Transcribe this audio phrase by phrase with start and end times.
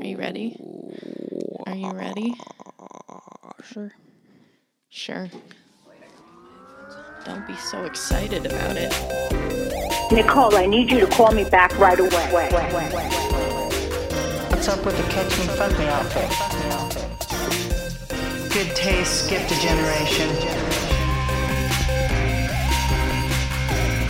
[0.00, 0.56] Are you ready?
[1.66, 2.34] Are you ready?
[3.62, 3.92] Sure.
[4.88, 5.28] Sure.
[7.26, 8.90] Don't be so excited about it.
[10.10, 12.08] Nicole, I need you to call me back right away.
[14.48, 16.30] What's up with the Catch Me Fuck Me outfit?
[18.54, 20.30] Good taste skipped a generation.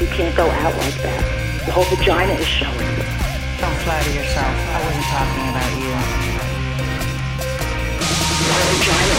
[0.00, 1.62] You can't go out like that.
[1.66, 3.09] The whole vagina is showing.
[3.90, 4.46] Don't flatter yourself.
[4.46, 5.90] I wasn't talking about you.
[8.46, 9.14] The vagina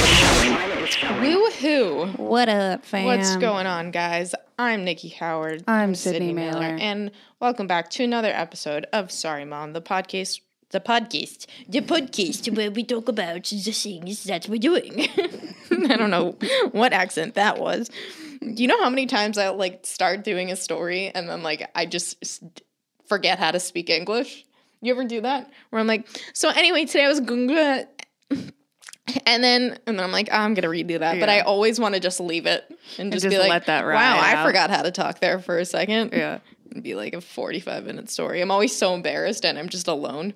[0.81, 1.35] is showing.
[1.41, 2.17] Woohoo!
[2.17, 3.03] What up, fam?
[3.03, 4.33] What's going on, guys?
[4.57, 5.65] I'm Nikki Howard.
[5.67, 6.77] I'm Sydney Mailer.
[6.79, 10.39] and welcome back to another episode of Sorry Mom, the podcast.
[10.69, 15.01] The podcast, the podcast where we talk about the things that we're doing.
[15.69, 16.37] I don't know
[16.71, 17.89] what accent that was.
[18.39, 21.69] Do you know how many times I like start doing a story and then like
[21.75, 22.53] I just
[23.05, 24.45] forget how to speak English?
[24.81, 25.49] You ever do that?
[25.69, 27.87] Where I'm like, so anyway, today I was gonna
[29.25, 31.19] and then and then I'm like, "Oh, I'm gonna redo that.
[31.19, 32.63] But I always want to just leave it
[32.97, 35.39] and just, be just like, let that wow, ride I forgot how to talk there
[35.39, 36.13] for a second.
[36.13, 36.39] Yeah.
[36.69, 38.41] It'd be like a 45 minute story.
[38.41, 40.33] I'm always so embarrassed and I'm just alone.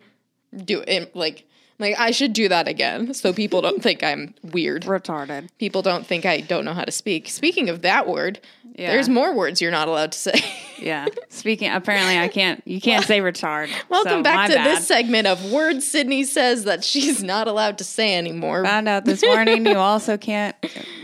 [0.55, 1.47] Do it like
[1.79, 4.83] like I should do that again so people don't think I'm weird.
[4.83, 5.49] Retarded.
[5.59, 7.27] People don't think I don't know how to speak.
[7.29, 8.39] Speaking of that word,
[8.75, 8.91] Yeah.
[8.91, 10.33] there's more words you're not allowed to say.
[10.77, 11.05] Yeah.
[11.29, 12.61] Speaking, apparently, I can't.
[12.67, 13.69] You can't say retard.
[13.89, 14.67] Welcome so back to bad.
[14.67, 18.61] this segment of words Sydney says that she's not allowed to say anymore.
[18.65, 20.53] Found out this morning you also can't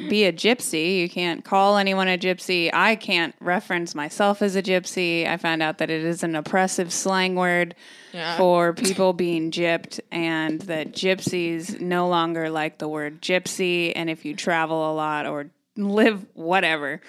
[0.09, 0.97] be a gypsy.
[1.00, 2.69] You can't call anyone a gypsy.
[2.73, 5.25] I can't reference myself as a gypsy.
[5.25, 7.73] I found out that it is an oppressive slang word
[8.14, 8.38] Yeah.
[8.38, 13.94] for people being gypped and that gypsies no longer like the word gypsy.
[13.95, 17.02] And if you travel a lot or live whatever,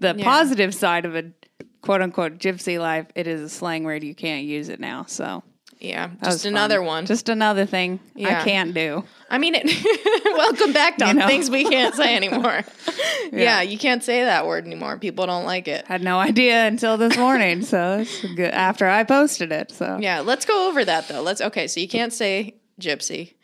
[0.00, 1.32] the positive side of a
[1.80, 4.02] quote unquote gypsy life, it is a slang word.
[4.02, 5.04] You can't use it now.
[5.06, 5.42] So
[5.80, 6.52] yeah, just fun.
[6.52, 7.06] another one.
[7.06, 8.40] Just another thing Yeah.
[8.40, 9.04] I can't do.
[9.30, 9.64] I mean, it,
[10.24, 11.26] welcome back to You know?
[11.26, 12.64] things we can't say anymore.
[13.32, 13.60] yeah.
[13.60, 14.98] you can't say that word anymore.
[14.98, 15.86] People don't like it.
[15.86, 17.62] Had no idea until this morning.
[17.62, 19.70] so it's good after I posted it.
[19.70, 21.22] So Yeah, let's go over that though.
[21.22, 21.66] Let's okay.
[21.66, 23.34] So you can't say gypsy,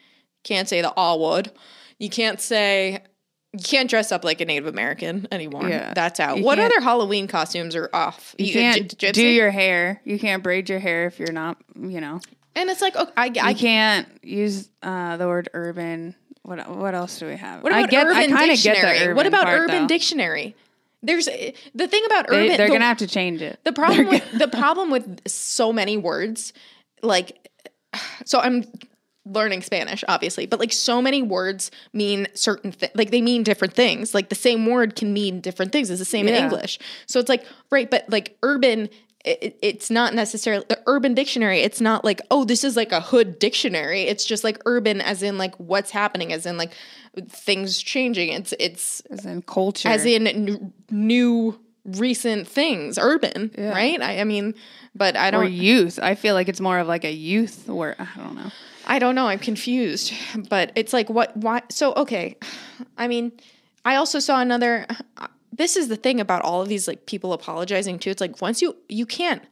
[0.43, 1.51] can't say the Allwood,
[1.99, 3.03] you can't say
[3.55, 5.69] you can't dress up like a Native American anymore.
[5.69, 5.95] Yeah.
[5.95, 6.39] that's out.
[6.39, 8.35] You what other Halloween costumes are off?
[8.39, 9.13] you gy- can't gypsy?
[9.13, 10.01] do your hair.
[10.05, 11.57] You can't braid your hair if you're not.
[11.81, 12.21] You know.
[12.57, 16.15] and it's like okay, I, I You can't use uh, the word urban.
[16.43, 17.63] What what else do we have?
[17.63, 18.07] What about I get.
[18.07, 18.99] Urban I Dictionary?
[18.99, 19.87] the urban what about part, Urban though.
[19.89, 20.57] Dictionary?
[21.03, 22.57] There's the thing about They, urban.
[22.57, 23.61] they're the- gonna have to change it.
[23.65, 26.53] The problem with the problem with so many words,
[27.03, 27.49] like,
[28.25, 28.65] so I'm
[29.27, 32.93] learning Spanish, obviously, but like so many words mean certain things.
[32.95, 34.15] Like they mean different things.
[34.15, 35.89] Like the same word can mean different things.
[35.91, 36.79] It's the same in English.
[37.07, 38.89] So it's like right, but like urban.
[39.27, 41.61] It, it's not necessarily the urban dictionary.
[41.61, 44.03] It's not like oh, this is like a hood dictionary.
[44.03, 46.73] It's just like urban, as in like what's happening, as in like
[47.31, 48.29] things changing.
[48.35, 49.89] It's it's As in culture.
[49.89, 54.55] as in n- new recent things urban right I, I mean
[54.95, 55.99] but i don't youth.
[56.03, 57.97] I feel like it's more of like a youth word.
[57.99, 58.51] I don't know.
[58.87, 60.13] I don't know i'm confused
[60.49, 62.37] but it's like what why so okay
[62.99, 63.33] i mean
[63.85, 64.87] i also saw another
[65.53, 68.61] this is the thing about all of these like people apologizing too it's like once
[68.63, 69.43] you you can't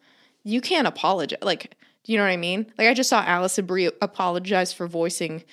[0.45, 3.67] you can't apologize like do you know what i mean like i just saw Alison
[3.67, 5.45] Brie apologize for voicing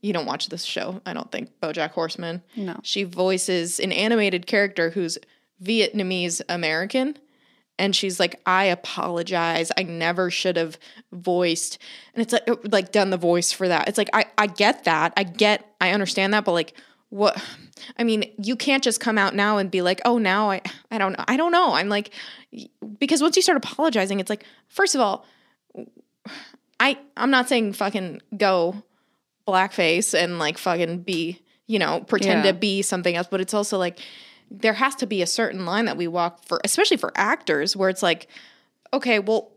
[0.00, 2.80] you don't watch this show i don't think bojack horseman No.
[2.82, 5.18] she voices an animated character who's
[5.62, 7.16] Vietnamese American.
[7.82, 9.72] And she's like, I apologize.
[9.76, 10.78] I never should have
[11.10, 11.78] voiced.
[12.14, 13.88] And it's like, uh, like done the voice for that.
[13.88, 15.12] It's like, I, I get that.
[15.16, 16.44] I get, I understand that.
[16.44, 16.74] But like,
[17.08, 17.42] what,
[17.98, 20.98] I mean, you can't just come out now and be like, oh, now I, I
[20.98, 21.24] don't know.
[21.26, 21.72] I don't know.
[21.72, 22.10] I'm like,
[23.00, 25.26] because once you start apologizing, it's like, first of all,
[26.78, 28.80] I, I'm not saying fucking go
[29.48, 32.52] blackface and like fucking be, you know, pretend Yeah.
[32.52, 33.26] to be something else.
[33.28, 33.98] But it's also like
[34.60, 37.88] there has to be a certain line that we walk for, especially for actors, where
[37.88, 38.28] it's like,
[38.92, 39.52] okay, well,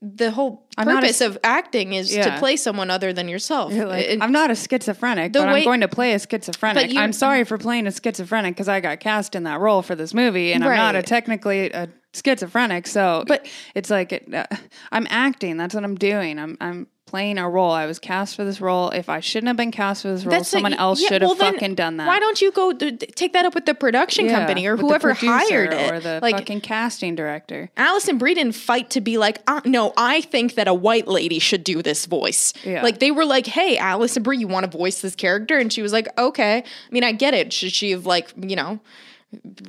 [0.00, 3.72] the whole I'm not a purpose of acting is to play someone other than yourself.
[3.72, 6.92] Like, And- I'm not a schizophrenic, but way- I'm going to play a schizophrenic.
[6.92, 9.94] You- I'm sorry for playing a schizophrenic because I got cast in that role for
[9.96, 12.86] this movie, and I'm not a technically a schizophrenic.
[12.86, 14.44] So, But- it's like it, uh,
[14.92, 15.56] I'm acting.
[15.56, 16.38] That's what I'm doing.
[16.38, 17.70] I'm I'm playing a role.
[17.70, 18.90] I was cast for this role.
[18.90, 21.22] If I shouldn't have been cast for this role, That's a- someone else yeah, should
[21.22, 22.06] have then fucking done that.
[22.08, 25.14] Why don't you go d- take that up with the production Yeah, company or whoever
[25.14, 25.92] hired it?
[25.92, 27.70] or the like fucking casting director?
[27.76, 31.38] Alison Brie didn't fight to be like, uh, no, I think that a white lady
[31.38, 32.52] should do this voice.
[32.64, 32.82] Yeah.
[32.82, 35.58] Like they were like, hey, Alison Brie, you want to voice this character?
[35.58, 36.58] And she was like, okay.
[36.58, 37.52] I mean, I get it.
[37.52, 38.80] Should she have like, you know,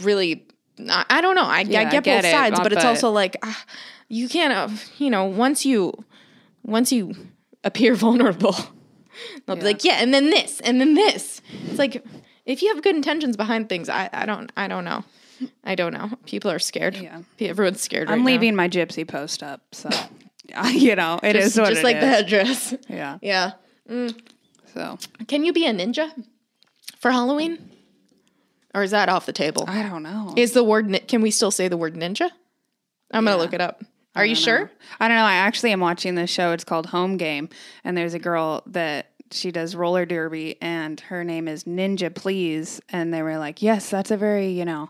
[0.02, 0.44] really?
[0.90, 1.46] I, I don't know.
[1.46, 3.64] I, Yeah, I I get, get both it, sides, uh, but it's also like, ah,
[4.10, 5.94] you can't, uh, you know, once you,
[6.68, 7.16] once you
[7.64, 8.56] appear vulnerable.
[9.46, 11.42] They'll be like, yeah, and then this, and then this.
[11.66, 12.06] It's like
[12.46, 15.04] if you have good intentions behind things, I, I don't I don't know.
[15.64, 16.12] I don't know.
[16.26, 16.96] People are scared.
[16.96, 17.22] Yeah.
[17.40, 18.08] Everyone's scared.
[18.10, 18.26] I'm right now.
[18.26, 19.90] leaving my gypsy post up, so
[20.70, 22.76] you know it is Just, what just it like the headdress.
[22.90, 23.18] Yeah.
[23.22, 23.52] Yeah.
[23.90, 24.20] Mm.
[24.74, 24.98] So
[25.28, 26.12] Can you be a ninja
[27.00, 27.72] for Halloween?
[28.76, 29.66] Or is that off the table?
[29.68, 30.34] I don't know.
[30.38, 32.30] Is the word can we still say the word ninja?
[33.12, 33.84] I'm gonna look it up.
[34.18, 34.60] Are you don't sure?
[34.66, 34.70] know.
[35.00, 35.24] I don't know.
[35.24, 36.52] I actually am watching this show.
[36.52, 37.50] It's called Home Game,
[37.84, 42.82] and there's a girl that she does roller derby, and her name is Ninja Please.
[42.90, 44.90] And they were like, "Yes, that's a very you know,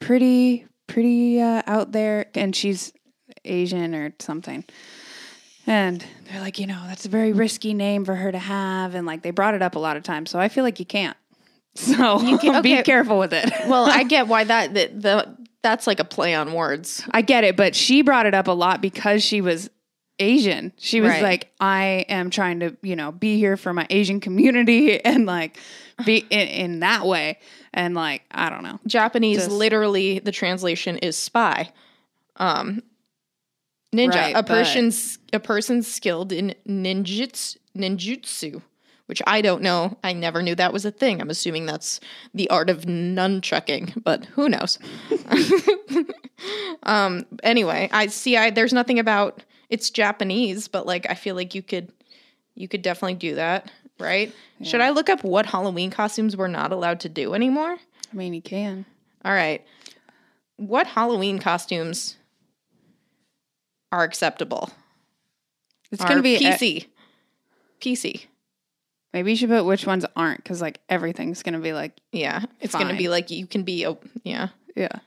[0.00, 2.92] pretty, pretty uh, out there." And she's
[3.44, 4.64] Asian or something.
[5.66, 9.06] And they're like, you know, that's a very risky name for her to have, and
[9.06, 10.30] like they brought it up a lot of times.
[10.30, 11.16] So I feel like you can't.
[11.76, 13.50] So you can- be careful with it.
[13.66, 17.02] Well, I get why that the, the that's like a play on words.
[17.10, 19.68] I get it, but she brought it up a lot because she was
[20.20, 20.72] Asian.
[20.78, 21.22] She was Right.
[21.22, 25.58] like, I am trying to, you know, be here for my Asian community and like
[26.06, 27.38] be in, in that way.
[27.72, 28.78] And like, I don't know.
[28.86, 31.70] Japanese Just- literally the translation is spy.
[32.36, 32.82] Um
[33.92, 34.50] ninja, Right, a but-
[35.32, 38.62] a person skilled in ninjutsu, ninjutsu,
[39.06, 39.96] which I don't know.
[40.02, 41.20] I never knew that was a thing.
[41.20, 42.00] I'm assuming that's
[42.32, 44.78] the art of nunchucking, but who knows?
[46.82, 51.54] um anyway, I see I there's nothing about it's Japanese, but like I feel like
[51.54, 51.92] you could
[52.54, 54.32] you could definitely do that, right?
[54.62, 57.76] Should I look up what Halloween costumes we're not allowed to do anymore?
[58.12, 58.86] I mean, you can.
[59.24, 59.64] All right.
[60.56, 62.16] What Halloween costumes
[63.90, 64.70] are acceptable?
[65.90, 66.86] It's going to be PC.
[67.80, 68.26] PC.
[69.14, 72.44] Maybe you should put which ones aren't because like everything's going to be like, Yeah.
[72.60, 74.98] It's going to be like you can be a yeah, yeah.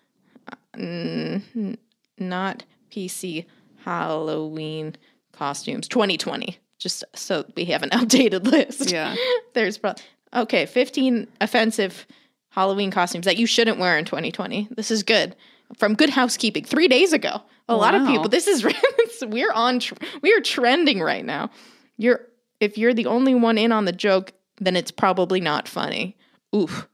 [2.18, 3.46] not PC
[3.84, 4.96] Halloween
[5.34, 6.58] costumes 2020.
[6.80, 8.90] Just so we have an outdated list.
[8.92, 9.16] Yeah.
[9.54, 10.02] There's probably
[10.34, 12.06] Okay, 15 offensive
[12.50, 14.68] Halloween costumes that you shouldn't wear in 2020.
[14.72, 15.36] This is good.
[15.78, 17.42] From Good Housekeeping 3 days ago.
[17.70, 18.30] A lot of people.
[18.30, 18.66] This is
[19.22, 21.50] we're on tr- we are trending right now.
[21.98, 22.22] You're
[22.60, 26.18] if you're the only one in on the joke, then it's probably not funny.
[26.56, 26.88] Oof.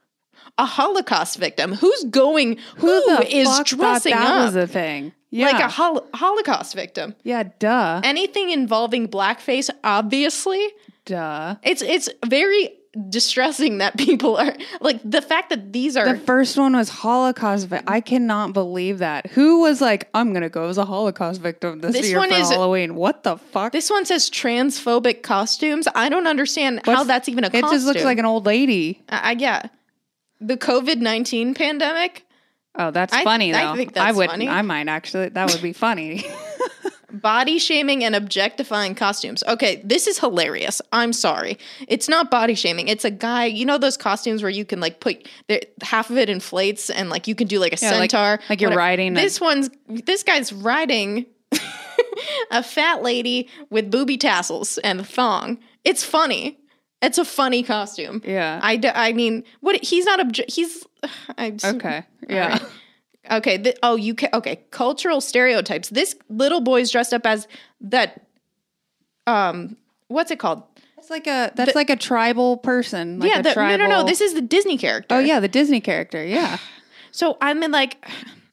[0.57, 1.73] A Holocaust victim.
[1.73, 2.57] Who's going?
[2.77, 5.13] Who who is dressing that up was a thing?
[5.31, 5.47] Yeah.
[5.47, 7.15] like a hol- Holocaust victim?
[7.23, 8.01] yeah, duh.
[8.03, 10.63] Anything involving blackface, obviously,
[11.05, 11.55] duh.
[11.63, 12.69] it's it's very
[13.09, 17.67] distressing that people are like the fact that these are The first one was Holocaust.
[17.67, 19.27] Vi- I cannot believe that.
[19.31, 22.35] Who was like, I'm gonna go as a Holocaust victim this, This year one for
[22.35, 22.95] is- Halloween?
[22.95, 23.71] What the fuck?
[23.71, 25.87] this one says transphobic costumes.
[25.95, 27.71] I don't understand how that's even a It costume.
[27.71, 29.01] just looks like an old lady.
[29.09, 29.67] I, I yeah.
[30.41, 32.25] The COVID nineteen pandemic,
[32.75, 33.71] Oh, that's I- funny though.
[33.71, 34.29] I think that's would.
[34.29, 34.47] funny.
[34.49, 35.29] I might actually.
[35.29, 36.23] That would be funny.
[37.11, 39.43] body shaming and objectifying costumes.
[39.47, 40.81] Okay, this is hilarious.
[40.91, 41.57] I'm sorry.
[41.87, 42.87] It's not body shaming.
[42.87, 43.45] It's a guy.
[43.45, 45.27] You know those costumes where you can like put
[45.81, 48.39] half of it inflates and like you can do like a Yeah, centaur.
[48.49, 48.79] like you're whatever.
[48.79, 51.25] riding a- This one's this guy's riding
[52.51, 55.59] a fat lady with booby tassels and a thong.
[55.83, 56.59] It's funny.
[57.01, 58.21] It's a funny costume.
[58.25, 58.59] Yeah.
[58.63, 60.85] I, d- I mean, what he's not obje- he's
[61.37, 62.03] I'm okay.
[62.29, 62.59] Yeah.
[63.29, 63.57] Okay.
[63.57, 64.29] Th- oh, you can.
[64.33, 64.63] Okay.
[64.71, 65.89] Cultural stereotypes.
[65.89, 67.47] This little boy's dressed up as
[67.81, 68.25] that.
[69.27, 69.77] Um,
[70.07, 70.63] what's it called?
[70.97, 71.51] It's like a.
[71.55, 73.19] That's like a tribal person.
[73.19, 73.39] Like yeah.
[73.39, 74.03] A The, no, no, no.
[74.03, 75.15] This is the Disney character.
[75.15, 76.23] Oh yeah, the Disney character.
[76.23, 76.57] Yeah.
[77.15, 78.03] So I'm in like,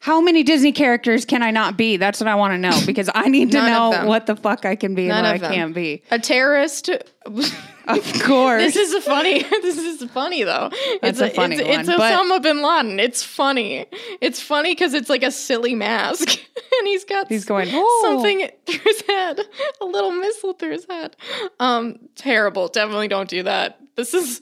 [0.01, 1.99] How many Disney characters can I not be?
[1.99, 4.75] That's what I want to know because I need to know what the fuck I
[4.75, 6.03] can be None and what I can't be.
[6.11, 6.89] a terrorist.
[6.89, 8.63] Of course.
[8.75, 9.45] this is a funny.
[9.61, 10.71] This is funny though.
[11.03, 12.99] That's it's a funny it's, one, It's Osama bin Laden.
[12.99, 13.87] It's funny.
[14.21, 18.49] It's funny because it's like a silly mask, and he's got He's going, "Oh." something
[18.67, 19.41] through his head,
[19.81, 21.15] a little missile through his head.
[21.61, 22.69] Um, terrible.
[22.69, 23.79] Definitely don't do that.
[23.97, 24.41] This is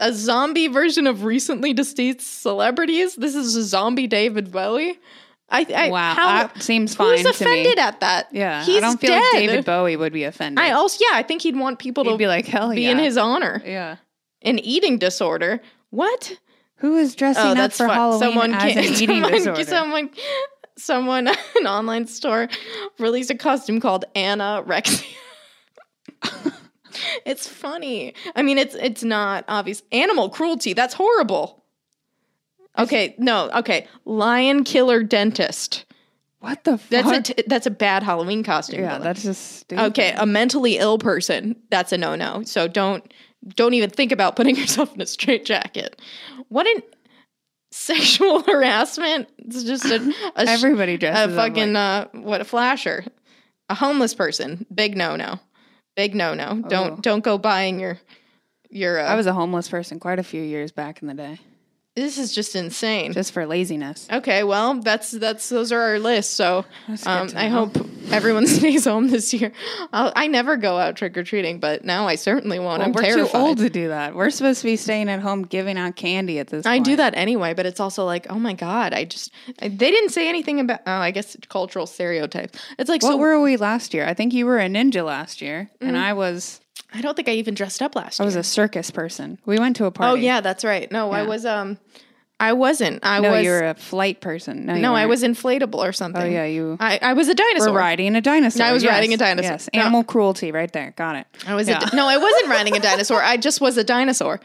[0.00, 3.14] a zombie version of recently deceased celebrities.
[3.16, 4.98] This is a zombie David Bowie.
[5.52, 7.50] I, I Wow, how, that seems fine Who's to me.
[7.50, 8.28] offended at that?
[8.32, 9.20] Yeah, he's I don't feel dead.
[9.34, 10.62] like David Bowie would be offended.
[10.64, 12.90] I also yeah, I think he'd want people He'd to be like, hell be yeah.
[12.92, 13.60] in his honor.
[13.64, 13.96] yeah.
[14.42, 15.60] An eating disorder.
[15.90, 16.38] What?
[16.76, 17.96] Who is dressing Oh, up for fun.
[17.96, 19.64] Halloween Someone as can, an eating someone, disorder?
[19.64, 20.10] someone,
[20.78, 22.48] someone, an online store
[22.98, 25.04] released a costume called Anorexia.
[27.24, 28.14] it's funny.
[28.36, 29.82] I mean, it's it's not obvious.
[29.92, 30.72] Animal cruelty.
[30.72, 31.64] That's horrible.
[32.78, 33.50] Okay, no.
[33.56, 35.84] Okay, lion killer dentist.
[36.38, 36.88] what the fuck?
[36.90, 38.80] That's a t- that's a bad Halloween costume.
[38.80, 39.84] yeah, that's just stupid.
[39.86, 42.42] Okay, a mentally ill person, that's a no-no.
[42.44, 43.12] So don't
[43.56, 46.00] don't even think about putting yourself in a straitjacket.
[46.48, 46.82] What an
[47.72, 49.28] sexual harassment.
[49.38, 49.96] It's just a,
[50.36, 53.04] a Everybody a dresses up fucking like- uh what a flasher.
[53.68, 55.38] A homeless person, big no-no.
[56.00, 56.62] Big no no.
[56.66, 57.98] Don't don't go buying your
[58.70, 58.98] your.
[58.98, 61.38] Uh, I was a homeless person quite a few years back in the day,
[61.96, 63.12] this is just insane.
[63.12, 64.06] just for laziness.
[64.10, 66.32] Okay, well, that's that's those are our lists.
[66.32, 66.64] So
[67.04, 67.76] um, I hope
[68.10, 69.52] everyone stays home this year.
[69.92, 72.82] I'll, I never go out trick or treating, but now I certainly won't.
[72.82, 73.32] I'm we're terrified.
[73.32, 74.14] too old to do that.
[74.14, 76.84] We're supposed to be staying at home giving out candy at this I point.
[76.86, 80.10] do that anyway, but it's also like, oh my god, I just I, they didn't
[80.10, 80.80] say anything about.
[80.86, 82.58] Oh, I guess cultural stereotypes.
[82.78, 83.16] It's like What so.
[83.18, 84.06] were we last year?
[84.06, 86.60] I think you were a ninja last year, and I was
[86.92, 88.24] I don't think I even dressed up last year.
[88.24, 88.36] I year.
[88.38, 89.38] was a circus person.
[89.46, 90.10] We went to a party.
[90.10, 90.90] oh yeah, that's right.
[90.90, 91.28] No, I Yeah.
[91.28, 91.78] was um,
[92.42, 93.04] I wasn't.
[93.04, 93.44] I no, was.
[93.44, 94.64] you were a flight person.
[94.66, 95.10] No, you no, I weren't.
[95.10, 96.22] was inflatable or something.
[96.22, 97.72] Oh yeah, you I, I was a dinosaur.
[97.74, 98.64] were riding a dinosaur.
[98.66, 99.52] I was Yes, riding a dinosaur.
[99.52, 99.80] Yes, No.
[99.82, 100.94] animal cruelty right there.
[100.96, 101.26] Got it.
[101.46, 101.76] I was Yeah.
[101.82, 103.22] a, di- no, I wasn't riding a dinosaur.
[103.22, 104.40] I just was a dinosaur.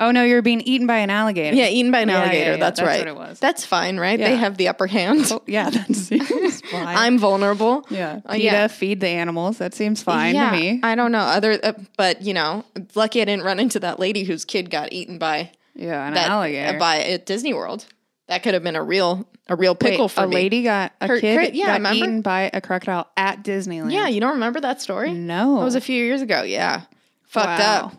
[0.00, 1.56] Oh no, you're being eaten by an alligator.
[1.56, 2.50] Yeah, eaten by an Yeah, yeah, alligator.
[2.52, 2.98] yeah, that's, that's right.
[3.00, 3.38] what it was.
[3.38, 4.18] That's fine, right?
[4.18, 4.30] Yeah.
[4.30, 5.26] They have the upper hand.
[5.30, 6.96] Oh, yeah, that seems fine.
[6.96, 7.86] I'm vulnerable.
[7.90, 8.66] yeah, Uh, PETA, yeah.
[8.66, 9.58] feed the animals.
[9.58, 10.80] That seems fine yeah, to me.
[10.82, 11.20] I don't know.
[11.20, 12.64] Other, uh, but you know,
[12.96, 16.28] lucky I didn't run into that lady whose kid got eaten by yeah, an that
[16.28, 16.76] alligator.
[16.76, 17.86] uh, by at Disney World.
[18.26, 20.34] That could have been a real a real Wait, pickle for a me.
[20.34, 21.96] lady got a Her- kid her- yeah, got remember?
[21.98, 23.92] eaten by a crocodile at Disneyland.
[23.92, 25.12] Yeah, you don't remember that story?
[25.12, 26.42] no, it was a few years ago.
[26.42, 26.82] Yeah,
[27.26, 27.86] fucked Wow.
[27.86, 27.94] up.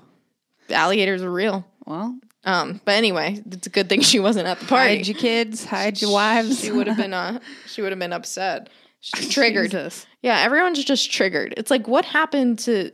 [0.67, 1.63] The alligators are real.
[1.85, 2.17] Well.
[2.43, 4.97] Um, but anyway, it's a good thing she wasn't at the party.
[4.97, 6.61] Hide your kids, hide your wives.
[6.61, 8.69] she would have been uh she would have been upset.
[9.01, 9.71] She's triggered.
[9.71, 10.07] Jesus.
[10.23, 11.53] Yeah, everyone's just triggered.
[11.57, 12.91] It's like what happened to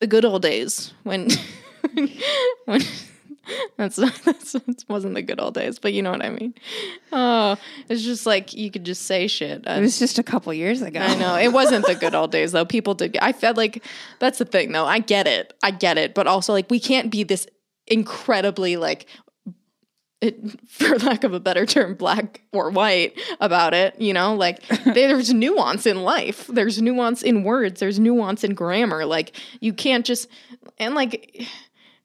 [0.00, 1.28] the good old days when
[2.64, 2.80] when
[3.76, 6.54] that's that's that wasn't the good old days, but you know what I mean.
[7.12, 7.56] Oh,
[7.88, 9.64] it's just like you could just say shit.
[9.66, 11.00] It was just a couple years ago.
[11.00, 12.64] I know it wasn't the good old days though.
[12.64, 13.16] People did.
[13.20, 13.84] I felt like
[14.20, 14.86] that's the thing though.
[14.86, 15.54] I get it.
[15.62, 16.14] I get it.
[16.14, 17.46] But also like we can't be this
[17.86, 19.06] incredibly like.
[20.20, 24.64] It, for lack of a better term, black or white about it, you know, like
[24.84, 26.46] there's nuance in life.
[26.46, 27.80] There's nuance in words.
[27.80, 29.04] There's nuance in grammar.
[29.04, 30.28] Like you can't just,
[30.78, 31.44] and like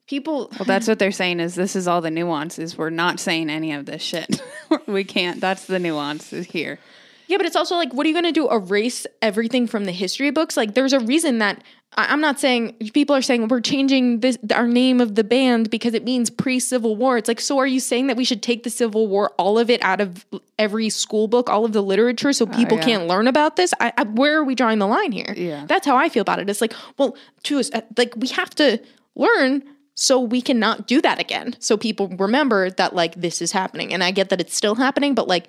[0.08, 2.78] people, Well, that's what they're saying is this is all the nuances.
[2.78, 4.42] We're not saying any of this shit.
[4.88, 5.40] we can't.
[5.40, 6.80] That's the nuances here.
[7.28, 8.50] Yeah, but it's also like, what are you going to do?
[8.50, 10.58] Erase everything from the history books?
[10.58, 11.64] Like, there's a reason that
[11.96, 15.70] I- I'm not saying people are saying we're changing this our name of the band
[15.70, 17.18] because it means pre-Civil War.
[17.18, 19.70] It's like, so are you saying that we should take the Civil War, all of
[19.70, 20.26] it, out of
[20.60, 22.84] every school book, all of the literature, so people yeah.
[22.84, 23.74] can't learn about this?
[23.80, 25.34] I, I, where are we drawing the line here?
[25.36, 25.66] Yeah.
[25.68, 26.50] that's how I feel about it.
[26.50, 28.80] It's like, well, to us, uh, like we have to
[29.16, 29.64] learn
[30.00, 31.56] so we cannot do that again.
[31.58, 35.16] So people remember that like this is happening, and I get that it's still happening,
[35.16, 35.48] but like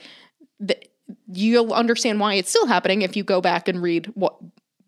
[0.59, 0.79] the,
[1.33, 4.37] you'll understand why it's still happening if you go back and read what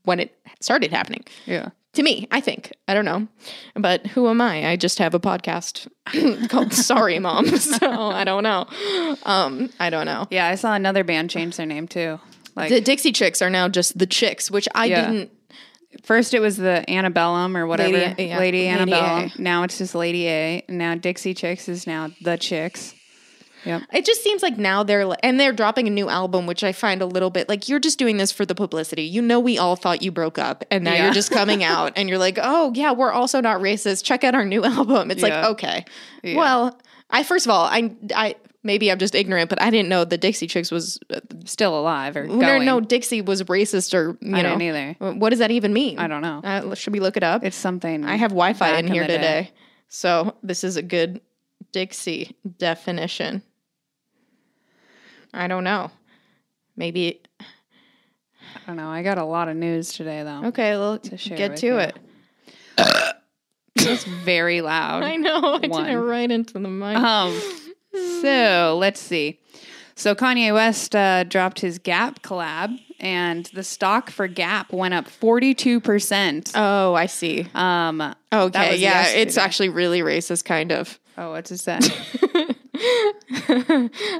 [0.04, 1.24] when it started happening.
[1.46, 1.70] Yeah.
[1.94, 2.72] To me, I think.
[2.86, 3.26] I don't know.
[3.74, 4.68] But who am I?
[4.68, 5.88] I just have a podcast
[6.48, 7.46] called Sorry Mom.
[7.58, 8.66] So I don't know.
[9.24, 10.26] Um, I don't know.
[10.30, 12.20] Yeah, I saw another band change their name too.
[12.54, 15.10] Like The Dixie Chicks are now just the Chicks, which I Yeah.
[15.10, 15.30] didn't
[16.04, 17.92] first it was the Antebellum or whatever.
[17.92, 18.92] Lady- Lady, yeah, Lady.
[18.92, 19.30] A.
[19.42, 20.64] Now it's just Lady A.
[20.68, 22.94] And now Dixie Chicks is now the Chicks.
[23.64, 23.82] Yep.
[23.92, 27.02] It just seems like now they're and they're dropping a new album, which I find
[27.02, 29.02] a little bit like you're just doing this for the publicity.
[29.02, 31.04] You know, we all thought you broke up, and now Yeah.
[31.04, 34.04] you're just coming out and you're like, oh yeah, we're also not racist.
[34.04, 35.10] Check out our new album.
[35.10, 35.40] It's Yeah.
[35.40, 35.84] like okay,
[36.34, 36.78] well,
[37.10, 40.18] I first of all, I I maybe I'm just ignorant, but I didn't know the
[40.18, 42.64] Dixie Chicks was uh, Still alive or no going.
[42.66, 44.94] no Dixie was racist or you I know either.
[44.98, 45.98] What does that even mean?
[45.98, 46.40] I don't know.
[46.44, 47.42] Uh, should we look it up?
[47.44, 48.04] It's something.
[48.04, 49.14] I have Wi-Fi in here the day.
[49.16, 49.50] today,
[49.88, 51.20] so this is a good
[51.72, 53.42] Dixie definition.
[55.32, 55.90] I don't know.
[56.76, 57.44] Maybe I
[58.66, 58.88] don't know.
[58.88, 60.46] I got a lot of news today though.
[60.46, 60.72] okay.
[60.76, 61.76] Well, share get to you.
[61.78, 61.96] it.
[63.76, 65.02] It's very loud.
[65.04, 65.58] I know.
[65.62, 65.84] I One.
[65.84, 66.96] did it right into the mic.
[66.96, 67.40] Um,
[68.20, 69.40] so let's see.
[69.94, 75.08] So Kanye West uh, dropped his Gap collab, and the stock for Gap went up
[75.08, 76.52] forty two percent.
[76.54, 77.46] oh, I see.
[77.54, 80.98] Um, Okay, yeah, it's actually really racist, kind of.
[81.16, 81.60] oh, what's it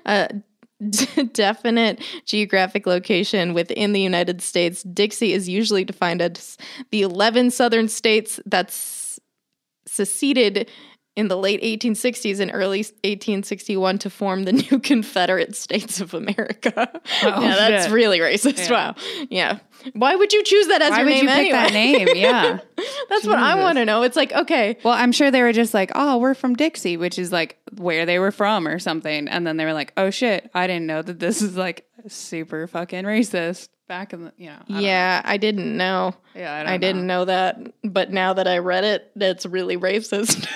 [1.32, 6.56] definite geographic location within the United States, Dixie is usually defined as
[6.90, 9.20] the 11 southern states that's
[9.87, 10.70] seceded
[11.16, 16.72] in the late 1860s and early 1861 to form the new Confederate States of America.
[17.22, 17.92] yeah, oh, that's shit.
[17.92, 18.70] really racist.
[18.70, 18.94] Wow.
[19.28, 19.58] Yeah.
[19.94, 21.52] Why would you choose that as Why your would name you pick anyway?
[21.52, 22.08] that name?
[22.16, 22.58] Yeah.
[23.08, 24.02] That's what I want to know.
[24.02, 27.18] It's like, okay, Well, I'm sure they were just like, "Oh, we're from Dixie," which
[27.18, 30.50] is like where they were from or something, and then they were like, "Oh shit,
[30.54, 34.62] I didn't know that this is like super fucking racist." Back in the, you know,
[34.70, 36.11] I yeah, I didn't know.
[36.11, 36.16] know.
[36.37, 39.76] yeah, I, don't I didn't know that, but now that I read it, it's really
[39.76, 40.47] racist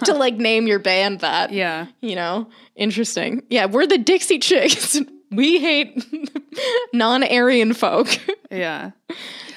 [0.06, 1.52] to like name your band that.
[1.52, 3.44] Yeah, You know, interesting.
[3.48, 4.98] Yeah, we're the Dixie Chicks.
[5.30, 6.04] We hate
[6.92, 8.08] non-Aryan folk.
[8.52, 8.90] Yeah.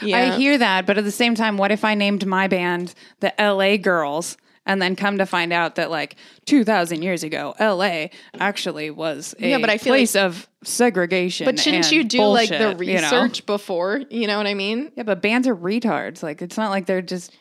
[0.01, 0.17] yeah.
[0.17, 3.33] I hear that, but at the same time, what if I named my band the
[3.39, 8.07] LA Girls and then come to find out that like 2000 years ago, LA
[8.37, 11.45] actually was a Yeah, but I feel place of segregation.
[11.45, 13.01] But shouldn't you do like the bullshit, you know?
[13.01, 14.01] research before?
[14.09, 14.91] You know what I mean?
[14.95, 16.21] Yeah, but bands are retards.
[16.21, 17.31] Like it's not like they're just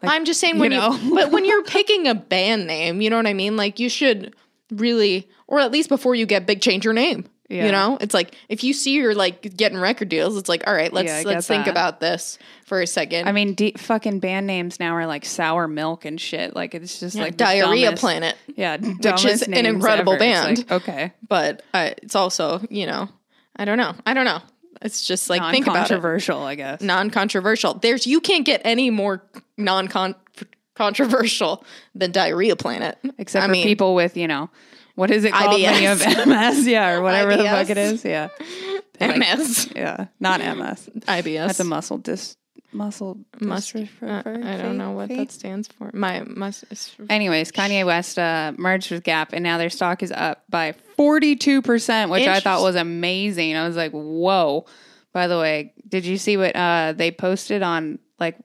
[0.00, 0.98] like, I'm just saying you when you, know?
[1.12, 3.56] but when you're picking a band name, you know what I mean?
[3.56, 4.34] Like you should
[4.70, 7.28] really, or at least before you get big, change your name.
[7.48, 7.64] Yeah.
[7.64, 10.74] You know, it's like if you see you're like getting record deals, it's like, all
[10.74, 11.70] right, let's Yeah, let's think that.
[11.70, 13.26] about this for a second.
[13.26, 16.54] I mean, de- fucking band names now are like sour milk and shit.
[16.54, 20.66] Like it's just like Diarrhea dumbest- Planet, Yeah, which is an incredible band.
[20.70, 23.08] okay, but uh, it's also, you know,
[23.56, 24.40] I don't know, I don't know.
[24.82, 26.82] It's just like think about controversial, I guess.
[26.82, 27.74] non-controversial.
[27.74, 29.22] There's you can't get any more
[29.56, 31.64] non-controversial
[31.94, 32.98] than Diarrhea Planet.
[33.18, 34.50] Except I for mean, people with you know
[34.98, 36.66] what is it called when you have MS?
[36.66, 38.04] Yeah, or whatever the fuck it is.
[38.04, 38.28] Yeah,
[39.00, 40.90] MS, yeah, not MS.
[41.06, 41.46] IBS.
[41.46, 42.36] That's a muscle dis
[42.72, 43.88] muscle dystrophy.
[44.02, 45.90] uh, I don't know what that stands for.
[45.94, 46.64] My must.
[47.08, 51.36] Anyways, Kanye West uh, merged with Gap, and now their stock is up by forty
[51.36, 53.56] two percent, which I thought was amazing.
[53.56, 54.66] I was like, "Whoa!"
[55.12, 58.36] By the way, did you see what uh, they posted on like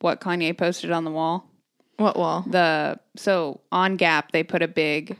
[0.00, 1.48] what Kanye posted on the wall?
[1.96, 2.44] What wall?
[2.44, 5.16] The so on Gap they put a big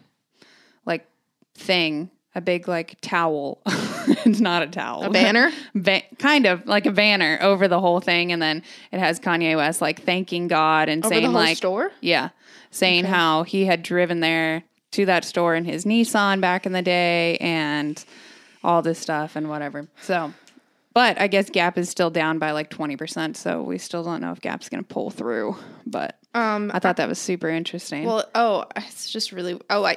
[1.54, 3.61] thing, a big like towel.
[3.66, 5.52] it's not a towel, A banner?
[5.75, 9.56] Va- kind of like a banner over the whole thing, and then it has Kanye
[9.56, 11.90] West like thanking God and Over saying the whole like store?
[12.00, 12.30] yeah,
[12.71, 16.82] saying how he had driven there to that store in his Nissan back in the
[16.82, 18.04] day and
[18.64, 19.88] all this stuff and whatever.
[20.02, 20.32] So,
[20.94, 23.35] but I guess Gap is still down by like 20%.
[23.37, 25.56] So we still don't know if Gap's going to pull through.
[25.87, 28.04] But Um, I thought that was super interesting.
[28.04, 29.59] well, oh, it's just really.
[29.71, 29.97] Oh, I,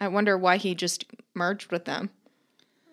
[0.00, 1.04] I wonder why he just
[1.34, 2.10] merged with them.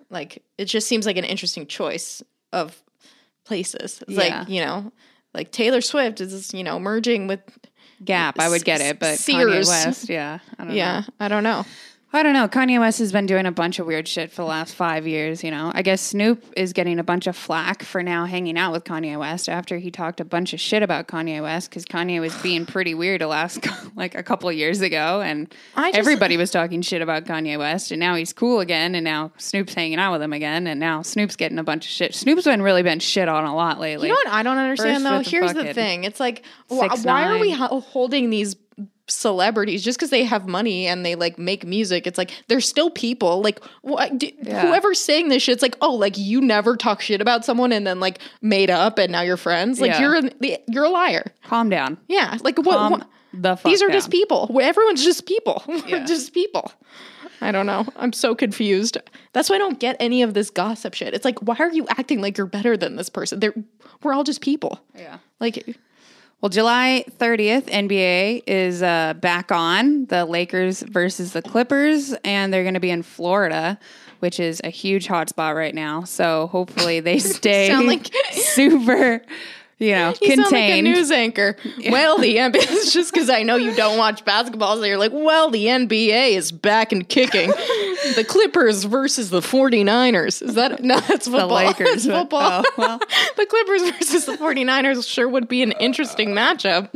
[0.10, 2.22] Like, it just seems like an interesting choice
[2.54, 2.82] of
[3.46, 4.02] places.
[4.08, 4.40] It's Yeah.
[4.40, 4.92] like you know,
[5.34, 7.40] like Taylor Swift is you know merging with.
[8.06, 9.00] Gap, I would get it.
[9.00, 9.68] But Kanye Sears.
[9.68, 10.38] West, yeah.
[10.60, 10.76] I don't know.
[10.76, 11.66] Yeah, I don't know.
[12.14, 12.48] I don't know.
[12.48, 15.44] Kanye West has been doing a bunch of weird shit for the last five years,
[15.44, 15.74] you know.
[15.76, 19.20] I guess Snoop is getting a bunch of flack for now hanging out with Kanye
[19.20, 22.66] West after he talked a bunch of shit about Kanye West because Kanye was being
[22.66, 23.68] pretty weird the last,
[23.98, 25.22] like, a couple of years ago.
[25.22, 27.92] And just- everybody was talking shit about Kanye West.
[27.92, 28.96] And now he's cool again.
[28.96, 30.66] And now Snoop's hanging out with him again.
[30.66, 32.16] And now Snoop's getting a bunch of shit.
[32.16, 34.08] Snoop's been really been shit on a lot lately.
[34.08, 35.18] You know what I don't understand First though?
[35.18, 36.06] with the Here's the thing.
[36.06, 37.60] It's like wh- six why are we nine.
[37.60, 38.56] ho- holding these
[39.08, 42.06] celebrities just because they have money and they like make music?
[42.08, 43.42] It's like they're still people.
[43.42, 44.62] Like what, Yeah.
[44.68, 47.86] whoever's saying this shit, it's like oh, like you never talk shit about someone and
[47.88, 49.80] then like made up and now you're friends.
[49.82, 50.02] Like Yeah.
[50.02, 50.32] you're an,
[50.68, 51.32] you're a liar.
[51.46, 51.98] Calm down.
[52.08, 52.38] Yeah.
[52.42, 52.78] Like what?
[52.78, 54.50] Calm what- the fuck these are just people.
[54.62, 55.64] Everyone's just people.
[55.88, 56.06] Yeah.
[56.06, 56.72] just people.
[57.40, 57.86] I don't know.
[57.98, 58.98] I'm so confused.
[59.34, 61.14] That's why I don't get any of this gossip shit.
[61.14, 63.40] It's like, why are you acting like you're better than this person?
[63.40, 63.54] They're
[64.02, 64.80] we're all just people.
[64.96, 65.18] Yeah.
[65.40, 65.78] Like
[66.40, 72.62] Well, July 30th, NBA is uh, back on the Lakers versus the Clippers, and they're
[72.64, 73.80] going to be in Florida,
[74.20, 76.04] which is a huge hotspot right now.
[76.04, 79.24] So hopefully they stay Sound like- super,
[79.80, 80.52] you know, You contained.
[80.52, 81.56] like a news anchor.
[81.90, 85.12] Well, the NBA is just because I know you don't watch basketball, so you're like,
[85.14, 87.50] well, the NBA is back and kicking.
[88.16, 90.42] the Clippers versus the 49ers.
[90.42, 91.00] Is that no?
[91.02, 91.48] That's football.
[91.50, 91.54] the.
[91.54, 92.04] Lakers.
[92.04, 92.64] That's but- football.
[92.66, 93.00] oh, well,
[93.38, 96.90] the Clippers versus the 49ers sure would be an interesting matchup.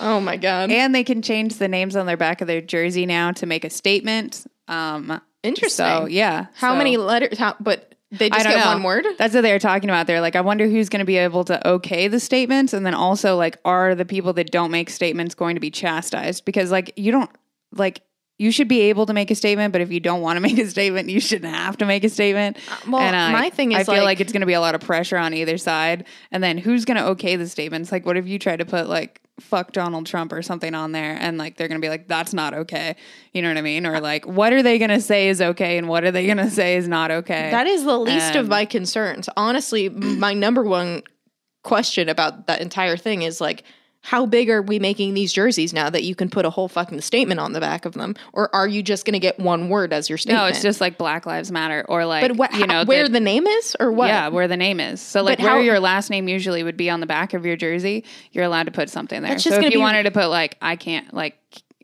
[0.00, 0.70] Oh my god.
[0.70, 3.64] and they can change the names on their back of their jersey now to make
[3.64, 4.46] a statement.
[4.68, 5.86] Um, Interesting.
[5.86, 6.46] so yeah.
[6.54, 7.38] How So- many letters?
[7.38, 8.72] How, but they just I don't get know.
[8.72, 9.06] one word.
[9.16, 10.06] That's what they were talking about.
[10.06, 12.94] They're like, I wonder who's going to be able to okay the statements, and then
[12.94, 16.44] also like, are the people that don't make statements going to be chastised?
[16.44, 17.30] Because like, you don't
[17.74, 18.02] like.
[18.42, 20.58] You should be able to make a statement, but if you don't want to make
[20.58, 22.58] a statement, you shouldn't have to make a statement.
[22.88, 24.60] well, and I, my thing is, I feel like- like it's going to be a
[24.60, 26.04] lot of pressure on either side.
[26.32, 27.92] And then who's going to okay the statements?
[27.92, 31.16] Like, what if you try to put like "fuck Donald Trump" or something on there,
[31.20, 32.96] and like they're going to be like, "That's not okay."
[33.32, 33.86] You know what I mean?
[33.86, 36.38] Or like, what are they going to say is okay, and what are they going
[36.48, 37.50] to say is not okay?
[37.52, 39.28] That is the least of Um, my concerns.
[39.36, 41.02] Honestly, my number one
[41.62, 43.62] question about that entire thing is like,
[44.04, 47.00] how big are we making these jerseys now that you can put a whole fucking
[47.02, 49.92] statement on the back of them, or are you just going to get one word
[49.92, 50.42] as your statement?
[50.42, 53.12] No, it's just like Black Lives Matter or like But what, you know where the,
[53.14, 54.08] the name is, or what?
[54.08, 55.00] yeah where the name is.
[55.00, 57.46] So like But where how- your last name usually would be on the back of
[57.46, 59.38] your jersey, you're allowed to put something there.
[59.38, 61.38] So if you be- wanted to put like I can't like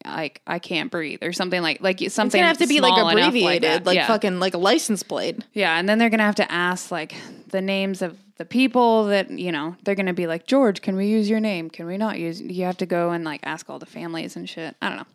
[0.08, 2.26] like I can't breathe or something like like something.
[2.26, 3.94] It's gonna have to be like abbreviated, like, that.
[3.94, 4.06] yeah.
[4.06, 5.44] fucking like a license plate.
[5.52, 7.14] yeah, and then they're gonna have to ask like
[7.48, 11.06] the names of the people that you know they're gonna be like George, can we
[11.06, 11.70] use your name?
[11.70, 12.40] Can we not use?
[12.40, 14.76] You have to go and like ask all the families and shit.
[14.80, 15.06] I don't know,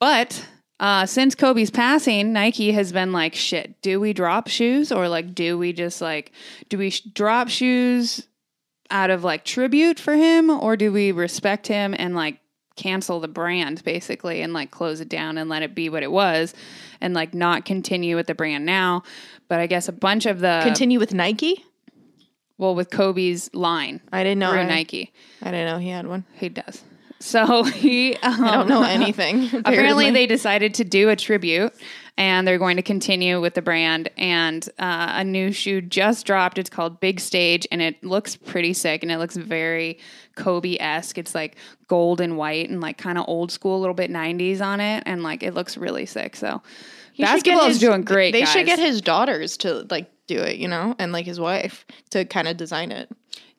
[0.00, 0.46] but
[0.78, 5.34] uh, since Kobe's passing, Nike has been like, shit, do we drop shoes or like,
[5.34, 6.32] do we just like,
[6.68, 8.26] do we sh- drop shoes
[8.90, 12.38] out of like tribute for him or do we respect him and like
[12.76, 16.12] cancel the brand basically and like close it down and let it be what it
[16.12, 16.54] was
[17.00, 19.02] and like not continue with the brand now?
[19.48, 21.64] But I guess a bunch of the, Continue with Nike.
[22.58, 24.50] well, with Kobe's line I didn't know.
[24.50, 25.12] through I, Nike,
[25.42, 26.24] I didn't know he had one.
[26.34, 26.82] he does.
[27.18, 29.44] So he, um, I don't know anything.
[29.46, 30.10] apparently apparently.
[30.10, 31.72] they decided to do a tribute
[32.18, 36.58] and they're going to continue with the brand and uh, a new shoe just dropped
[36.58, 39.98] it's called big stage and it looks pretty sick and it looks very
[40.34, 41.56] kobe-esque it's like
[41.88, 45.02] gold and white and like kind of old school a little bit 90s on it
[45.06, 46.62] and like it looks really sick so
[47.12, 50.56] He basketball is his- doing great They should get his daughters to like do it,
[50.56, 53.08] you know, and like his wife to kind of design it.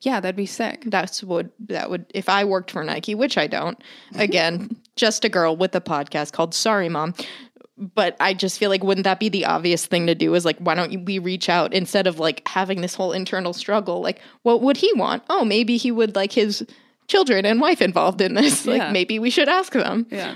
[0.02, 3.48] yeah that'd be sick That's what that would if I worked for Nike, which I
[3.48, 3.82] don't.
[4.16, 7.14] Again, just a girl with a podcast called Sorry Mom.
[7.80, 10.34] But I just feel like wouldn't that be the obvious thing to do?
[10.34, 14.02] Is like, why don't we reach out instead of like having this whole internal struggle?
[14.02, 15.22] Like, what would he want?
[15.30, 16.66] Oh, maybe he would like his
[17.08, 18.66] children and wife involved in this.
[18.66, 18.74] Yeah.
[18.86, 20.08] Like, maybe we should ask them.
[20.10, 20.36] yeah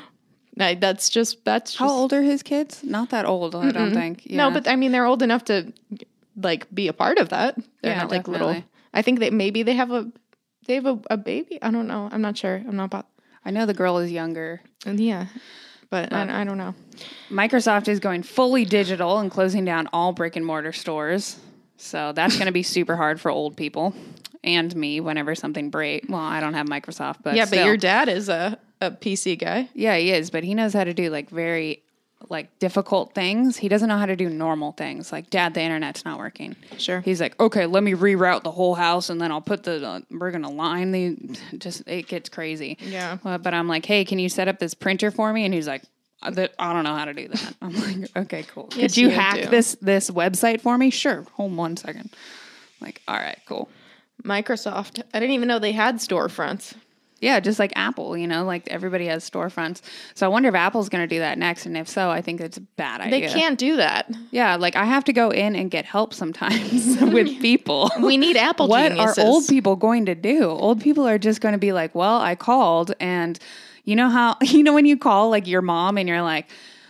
[0.59, 3.93] I, that's just that's just, how old are his kids not that old i don't
[3.93, 4.37] think yeah.
[4.37, 5.73] No, but I mean they're old enough to
[6.35, 7.55] like be a part of that.
[7.81, 8.47] They're Yeah, not like little.
[8.47, 8.69] definitely.
[8.93, 10.11] I think that maybe they have a
[10.67, 11.57] they have a, a baby.
[11.63, 12.09] I don't know.
[12.11, 12.61] I'm not sure.
[12.67, 13.07] I'm not about.
[13.45, 15.27] i know the girl is younger And Yeah,
[15.91, 16.73] but I, I don't know.
[17.29, 21.39] Microsoft is going fully digital and closing down all brick and mortar stores.
[21.77, 23.93] So that's going to be super hard for old people
[24.43, 26.07] and me whenever something breaks.
[26.07, 27.59] Well, I don't have Microsoft, but yeah, still.
[27.59, 29.69] but your dad is a a PC guy.
[29.75, 31.83] yeah, he is, but he knows how to do like very
[32.31, 33.57] like difficult things.
[33.57, 35.11] He doesn't know how to do normal things.
[35.11, 36.55] Like, Dad, the internet's not working.
[36.77, 37.01] Sure.
[37.01, 39.99] He's like, okay, let me reroute the whole house, and then I'll put the uh,
[40.09, 41.17] we're gonna line the.
[41.57, 42.77] Just it gets crazy.
[42.79, 43.17] Yeah.
[43.23, 45.43] Uh, but I'm like, hey, can you set up this printer for me?
[45.45, 45.83] And he's like,
[46.23, 47.53] "Uh, that- I don't know how to do that.
[47.61, 48.69] I'm like, okay, cool.
[48.75, 49.45] Yes, Could you you hack do.
[49.49, 50.89] this this website for me?
[50.89, 51.25] Sure.
[51.33, 52.09] Hold one second.
[52.79, 53.69] Like, all right, cool.
[54.23, 55.01] Microsoft.
[55.13, 56.75] I didn't even know they had storefronts.
[57.21, 59.81] Yeah, just like Apple, you know, like everybody has storefronts.
[60.15, 62.41] So I wonder if Apple's going to do that next, and if so, I think
[62.41, 63.27] it's a bad idea.
[63.27, 64.11] They can't do that.
[64.31, 67.91] Yeah, like I have to go in and get help sometimes with people.
[68.01, 69.19] We need Apple what geniuses.
[69.19, 70.49] are old people going to do?
[70.49, 73.37] Old people are just going to be like, "Well, I called and
[73.85, 76.47] you know how you know when you call like your mom and you're like,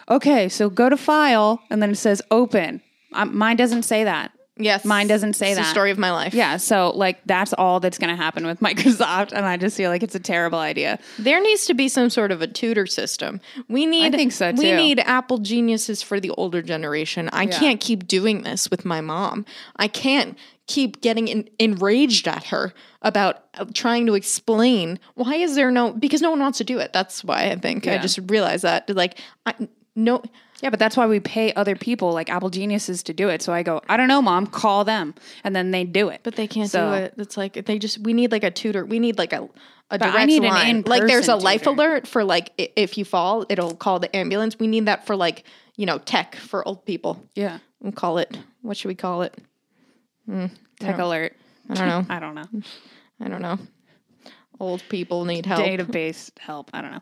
[0.09, 2.81] "Okay, so go to file" and then it says open.
[3.13, 4.31] Um, mine doesn't say that.
[4.63, 6.33] Yes, Mine doesn't say it's The story of my life.
[6.33, 9.89] Yeah, so like that's all that's going to happen with Microsoft and I just feel
[9.89, 10.99] like it's a terrible idea.
[11.19, 13.41] There needs to be some sort of a tutor system.
[13.67, 14.57] We need I think so, too.
[14.57, 17.29] We need Apple geniuses for the older generation.
[17.33, 19.45] I can't keep doing this with my mom.
[19.75, 25.55] I can't keep getting en- enraged at her about uh, trying to explain why is
[25.55, 26.93] there no because no one wants to do it.
[26.93, 29.53] That's why I think I just realized that like I
[29.95, 30.21] no
[30.61, 33.41] Yeah, but that's why we pay other people like Apple geniuses to do it.
[33.41, 36.21] So I go, I don't know, mom, call them, and then they do it.
[36.23, 37.13] but they can't So- do it.
[37.17, 38.85] It's like they just we need like a tutor.
[38.85, 39.49] We need like a
[39.93, 40.83] a But I direct need an line.
[40.85, 44.15] like there's a in-person life alert for like i- if you fall, it'll call the
[44.15, 44.57] ambulance.
[44.57, 45.43] We need that for like
[45.75, 47.21] you know tech for old people.
[47.35, 48.37] Yeah, We'll call it.
[48.61, 49.35] What should we call it?
[50.27, 50.45] Hmm,
[50.79, 51.35] tech alert.
[51.69, 52.05] I don't know.
[52.15, 52.45] I don't know.
[53.19, 53.57] I don't know.
[54.61, 55.61] Old people need help.
[55.61, 56.69] Database help.
[56.71, 56.99] I don't know.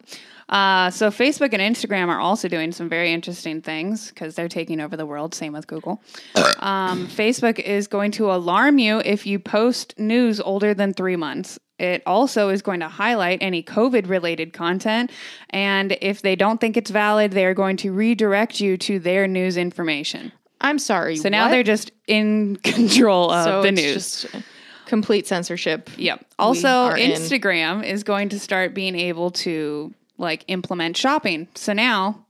[0.48, 4.80] Uh, so Facebook and Instagram are also doing some very interesting things because they're taking
[4.80, 5.36] over the world.
[5.36, 6.02] Same with Google.
[6.60, 11.60] um, Facebook is going to alarm you if you post news older than three months.
[11.78, 15.12] It also is going to highlight any COVID related content.
[15.50, 19.58] And if they don't think it's valid, they're going to redirect you to their news
[19.58, 20.32] information.
[20.62, 21.18] I'm sorry.
[21.18, 24.22] So now they're just in control of so the it's news.
[24.22, 24.46] just
[24.90, 25.90] complete censorship.
[25.98, 26.26] Yep.
[26.40, 27.12] Also, are in.
[27.12, 31.48] Instagram is going to start being able to like implement shopping.
[31.56, 32.26] So now,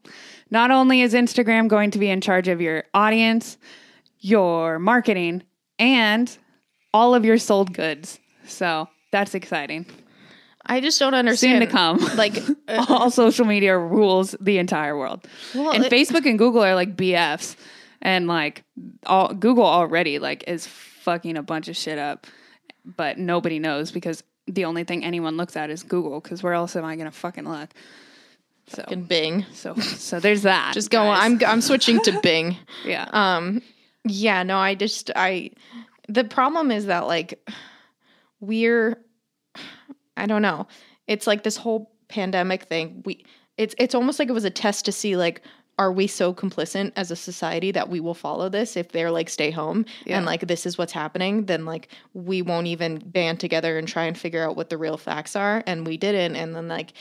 [0.51, 3.57] not only is Instagram going to be in charge of your audience,
[4.19, 5.43] your marketing,
[5.79, 6.37] and
[6.93, 8.19] all of your sold goods.
[8.45, 9.85] So that's exciting.
[10.65, 11.61] I just don't understand.
[11.61, 11.97] Soon to come.
[12.17, 15.25] Like, uh, all social media rules the entire world.
[15.55, 17.55] Well, and it- Facebook and Google are like BFs.
[18.01, 18.63] And like
[19.05, 22.27] all Google already like is fucking a bunch of shit up.
[22.85, 26.75] But nobody knows because the only thing anyone looks at is Google because where else
[26.75, 27.69] am I gonna fucking look?
[28.67, 29.45] So in Bing.
[29.53, 30.73] so so there's that.
[30.73, 32.57] Just go I'm I'm switching to Bing.
[32.85, 33.07] yeah.
[33.11, 33.61] Um,
[34.05, 35.51] yeah, no, I just I
[36.07, 37.47] the problem is that like
[38.39, 38.99] we're
[40.17, 40.67] I don't know.
[41.07, 43.01] It's like this whole pandemic thing.
[43.05, 43.25] We
[43.57, 45.41] it's it's almost like it was a test to see like
[45.79, 49.29] are we so complicit as a society that we will follow this if they're like
[49.29, 53.77] stay home and like this is what's happening then like we won't even band together
[53.77, 56.67] and try and figure out what the real facts are and we didn't and then
[56.67, 56.93] like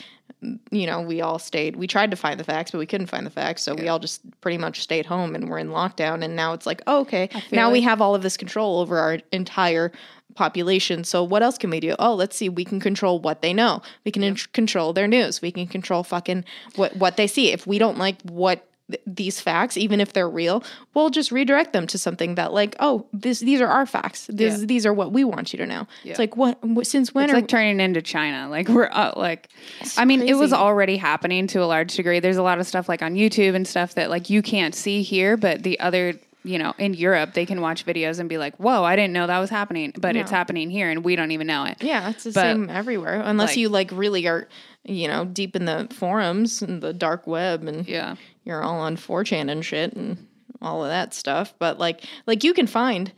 [0.70, 1.74] you know, we all stayed.
[1.74, 3.62] We tried to find the facts, but we couldn't find the facts.
[3.62, 6.22] So we all just pretty much stayed home and we're in lockdown.
[6.22, 9.18] And now it's like, oh, okay, now we have all of this control over our
[9.32, 9.90] entire
[10.34, 11.02] population.
[11.02, 11.96] So what else can we do?
[11.98, 12.48] Oh, let's see.
[12.48, 13.82] We can control what they know.
[14.04, 15.42] We can in- control their news.
[15.42, 16.44] We can control fucking
[16.76, 17.50] what what they see.
[17.50, 20.62] If we don't like what th- these facts, even if they're real,
[20.94, 24.26] we'll just redirect them to something that like, oh, this these are our facts.
[24.32, 24.66] This Yeah.
[24.66, 25.86] these are what we want you to know.
[26.04, 28.48] It's like what, what since when It's are like turning into China.
[28.48, 29.48] Like we're uh, like,
[29.96, 32.20] I mean, it was already happening to a large degree.
[32.20, 35.02] There's a lot of stuff like on YouTube and stuff that like you can't see
[35.02, 38.56] here, but the other, you know, in Europe they can watch videos and be like,
[38.56, 41.46] "Whoa, I didn't know that was happening," but it's happening here and we don't even
[41.46, 41.76] know it.
[41.82, 43.20] Yeah, it's the But, same everywhere.
[43.24, 44.48] Unless like- you like really are,
[44.84, 48.14] you know, deep in the forums and the dark web and Yeah.
[48.48, 50.26] You're all on 4chan and shit and
[50.60, 51.54] all of that stuff.
[51.58, 53.12] But like like you can find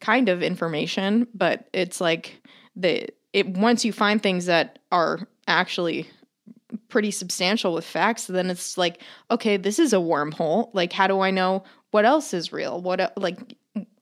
[0.00, 2.42] kind of information, but it's like
[2.74, 6.08] the it once you find things that are actually
[6.88, 10.70] pretty substantial with facts, then it's like, okay, this is a wormhole.
[10.72, 12.80] Like how do I know what else is real?
[12.80, 13.56] What like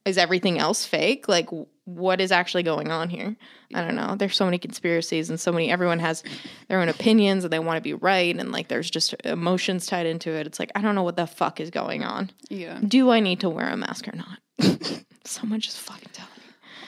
[0.09, 1.27] is everything else fake?
[1.27, 1.49] Like
[1.85, 3.35] what is actually going on here?
[3.73, 4.15] I don't know.
[4.15, 6.23] There's so many conspiracies and so many everyone has
[6.67, 10.05] their own opinions and they want to be right and like there's just emotions tied
[10.05, 10.45] into it.
[10.45, 12.31] It's like I don't know what the fuck is going on.
[12.49, 12.79] Yeah.
[12.85, 15.03] Do I need to wear a mask or not?
[15.25, 16.31] Someone just fucking tell me.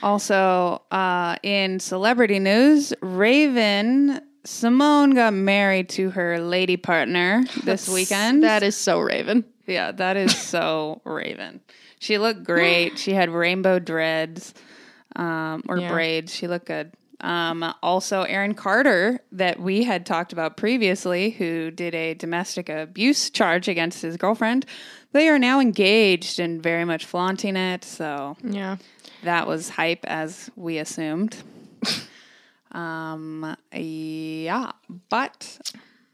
[0.04, 8.44] Also, uh, in celebrity news, Raven Simone got married to her lady partner this weekend.
[8.44, 9.46] That is so Raven.
[9.68, 11.62] Yeah, that is so Raven.
[12.02, 12.98] She looked great.
[12.98, 14.56] She had rainbow dreads
[15.16, 15.90] um, or Yeah.
[15.90, 16.34] braids.
[16.34, 16.94] She looked good.
[17.20, 23.30] Um, also, Aaron Carter, that we had talked about previously, who did a domestic abuse
[23.30, 24.66] charge against his girlfriend,
[25.12, 27.84] they are now engaged and very much flaunting it.
[27.86, 28.78] So Yeah.
[29.22, 31.38] that was hype, as we assumed.
[32.72, 34.72] um, yeah,
[35.10, 35.60] but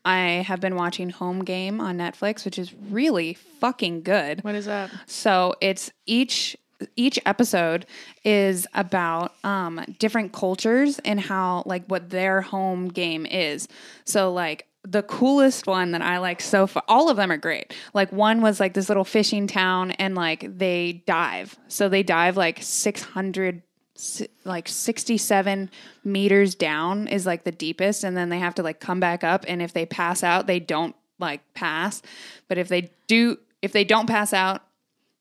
[0.08, 4.42] I have been watching Home Game on Netflix, which is really fucking good.
[4.44, 4.90] What is that?
[5.06, 6.56] So it's each
[6.96, 7.86] each episode
[8.24, 13.68] is about um different cultures and how like what their home game is.
[14.06, 17.74] So like the coolest one that I like so far, all of them are great.
[17.94, 21.58] Like one was like this little fishing town and like they dive.
[21.68, 23.67] So they dive like 600 si-
[24.44, 25.70] like 67
[26.04, 29.44] meters down is like the deepest and then they have to like come back up
[29.48, 32.02] and if they pass out they don't like pass
[32.48, 34.62] but if they do if they don't pass out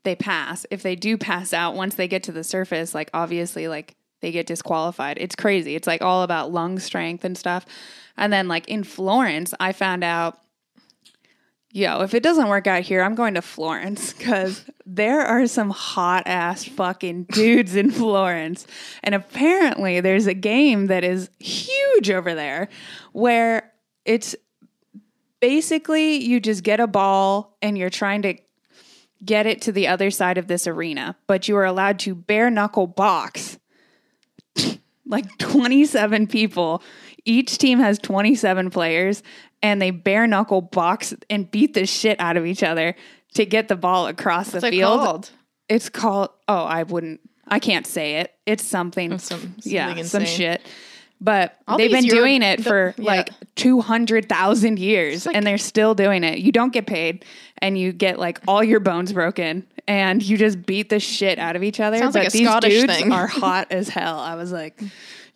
[0.06, 0.64] they pass.
[0.70, 4.32] If they do pass out once they get to the surface, like obviously like they
[4.32, 5.18] get disqualified.
[5.20, 5.74] It's crazy.
[5.74, 7.66] It's like all about lung strength and stuff.
[8.16, 10.38] And then like in Florence, I found out
[11.76, 15.68] yo, if it doesn't work out here, I'm going to Florence cuz there are some
[15.68, 18.66] hot ass fucking dudes in Florence.
[19.02, 22.68] And apparently there's a game that is huge over there
[23.12, 23.72] where
[24.06, 24.34] it's
[25.40, 28.38] basically you just get a ball and you're trying to
[29.22, 32.48] get it to the other side of this arena, but you are allowed to bare
[32.48, 33.58] knuckle box
[35.06, 36.82] like 27 people.
[37.26, 39.22] Each team has 27 players
[39.62, 42.94] and they bare knuckle box and beat the shit out of each other
[43.34, 45.00] to get the ball across the What's it field.
[45.00, 45.30] called?
[45.68, 48.32] It's called oh, I wouldn't I can't say it.
[48.46, 50.62] It's something some- yeah, something some shit.
[51.20, 53.04] But All they've been Euro- doing it the- for yeah.
[53.04, 56.38] like 200,000 years and they're still doing it.
[56.40, 57.24] You don't get paid
[57.58, 61.56] and you get like all your bones broken and you just beat the shit out
[61.56, 61.98] of each other.
[61.98, 63.12] Sounds but like a these Scottish dudes thing.
[63.12, 64.18] are hot as hell.
[64.18, 64.80] I was like,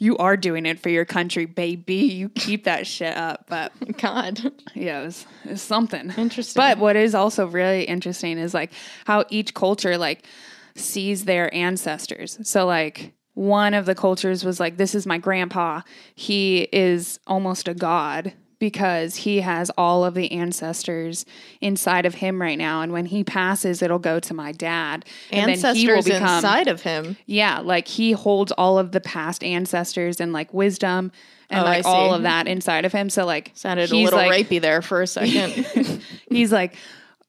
[0.01, 1.95] you are doing it for your country, baby.
[1.95, 3.45] You keep that shit up.
[3.49, 4.41] But God.
[4.75, 6.13] yeah, it was, it was something.
[6.17, 6.59] Interesting.
[6.59, 8.73] But what is also really interesting is like
[9.05, 10.27] how each culture like
[10.75, 12.39] sees their ancestors.
[12.43, 15.83] So like one of the cultures was like, this is my grandpa.
[16.15, 21.25] He is almost a god because he has all of the ancestors
[21.61, 22.83] inside of him right now.
[22.83, 25.05] And when he passes, it'll go to my dad.
[25.33, 27.16] And then he will Ancestors become- inside of him.
[27.27, 31.11] yeah, like he holds all of the past ancestors and like wisdom
[31.49, 33.11] and Oh, like all of that inside of him.
[33.11, 36.01] So like Sounded a little like, rapey there for a second.
[36.31, 36.77] he's like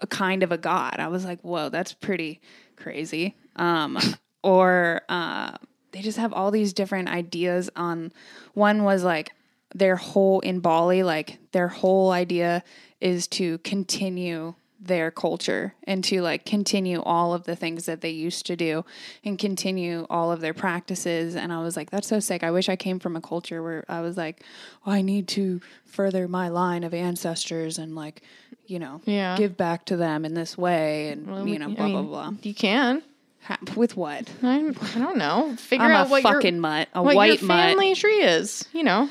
[0.02, 0.98] a kind of a god.
[1.00, 2.41] I was like, whoa, that's pretty
[2.76, 3.36] crazy.
[3.56, 3.98] Um,
[4.44, 5.54] or uh,
[5.91, 8.12] they just have all these different ideas on.
[8.54, 9.32] One was like
[9.74, 12.64] their whole in Bali, like their whole idea
[13.00, 14.54] is to continue
[14.84, 18.84] their culture and to like continue all of the things that they used to do
[19.24, 22.68] and continue all of their practices and i was like that's so sick i wish
[22.68, 24.44] i came from a culture where i was like
[24.88, 28.24] oh, i need to further my line of ancestors and like
[28.66, 29.38] you know Yeah.
[29.38, 32.34] give back to them in this way and you know I blah mean, blah blah
[32.42, 33.04] You can.
[33.44, 35.56] Ha- with what I'm, I don't know.
[35.58, 38.22] Figure i'm out a what fucking your mutt a what white your mutt family tree
[38.24, 38.68] is.
[38.74, 39.10] You know.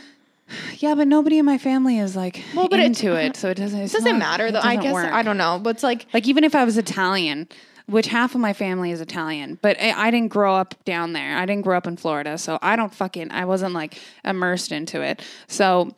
[0.78, 3.78] Yeah, but nobody in my family is like Well, but into it, so it doesn't.
[3.78, 4.60] It It doesn't matter though.
[4.62, 7.48] I guess I don't know, but it's like Like even if I was Italian,
[7.86, 11.36] which half of my family is Italian, but I, I didn't grow up down there.
[11.36, 13.30] I didn't grow up in Florida, so I don't fucking.
[13.32, 15.22] I wasn't like immersed into it.
[15.48, 15.94] So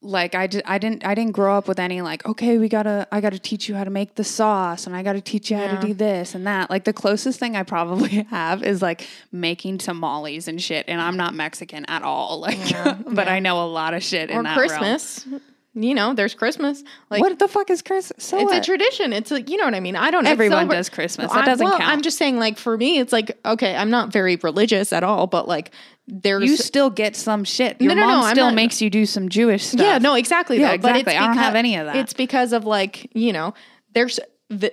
[0.00, 3.08] like I, di- I didn't I didn't grow up with any like okay we gotta
[3.10, 5.76] I gotta teach you how to make the sauce and I gotta teach you how
[5.76, 9.78] to do this and that like the closest thing I probably have is like making
[9.78, 12.58] tamales and shit and I'm not Mexican at all like
[13.06, 14.68] but I know a lot of shit or in that realm.
[14.68, 15.26] Christmas.
[15.74, 16.82] You know, there's Christmas.
[17.08, 18.56] Like what the fuck is Christmas so it's what?
[18.56, 19.12] a tradition.
[19.12, 19.94] It's like you know what I mean.
[19.96, 20.24] I don't.
[20.24, 20.30] know.
[20.30, 21.30] Everyone does Christmas.
[21.30, 21.90] That I- doesn't well, count.
[21.90, 25.28] I'm just saying, like for me, it's like okay, I'm not very religious at all,
[25.28, 25.70] but like
[26.10, 27.80] there's you still get some shit.
[27.80, 29.80] Your No, no, mom no, still not- makes you do some Jewish stuff.
[29.80, 30.58] Yeah, no, exactly.
[30.58, 30.76] Yeah.
[30.78, 31.16] But it's exactly.
[31.16, 31.96] I don't have any of that.
[31.96, 33.54] It's because of like you know,
[33.92, 34.18] there's
[34.48, 34.72] the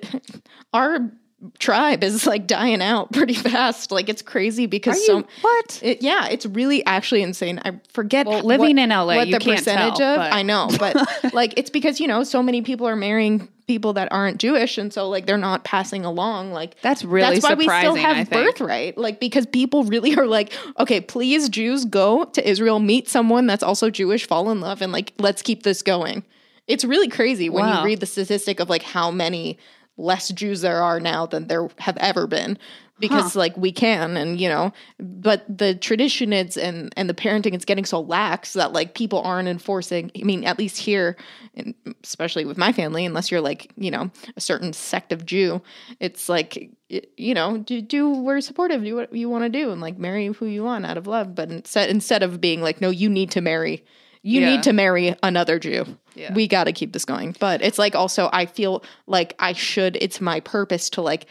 [0.74, 1.12] our
[1.60, 3.92] tribe is like dying out pretty fast.
[3.92, 5.80] Like it's crazy because Are so what?
[5.84, 7.60] It, yeah, it's really actually insane.
[7.66, 8.26] I forget.
[8.26, 10.18] Well, living what- in LA, what you the can't percentage tell, of.
[10.18, 10.96] but- I know, but
[11.34, 14.94] like it's because you know so many people are marrying people that aren't Jewish, and
[14.94, 16.52] so like they're not passing along.
[16.52, 18.98] Like That's really that's why we still have birthright.
[18.98, 23.64] Like because people really are like, okay, please Jews go to Israel, meet someone that's
[23.64, 26.24] also Jewish, fall in love, and like let's keep this going.
[26.68, 27.80] It's really crazy when Wow.
[27.80, 29.58] you read the statistic of like how many
[29.98, 32.58] less Jews there are now than there have ever been.
[32.98, 37.54] Because like we can and you know, but the tradition is and and the parenting
[37.54, 40.12] it's getting so lax that like people aren't enforcing.
[40.18, 41.18] I mean, at least here,
[41.56, 45.62] and especially with my family, unless you're like you know a certain sect of Jew,
[46.00, 49.82] it's like you know do, do we're supportive, do what you want to do, and
[49.82, 51.36] like marry who you want out of love.
[51.36, 53.84] But instead instead of being like no, you need to marry,
[54.26, 54.48] you Yeah.
[54.56, 55.86] need to marry another Jew.
[56.16, 56.34] Yeah.
[56.34, 57.36] We got to keep this going.
[57.40, 61.28] But it's like also I feel like I should it's my purpose to like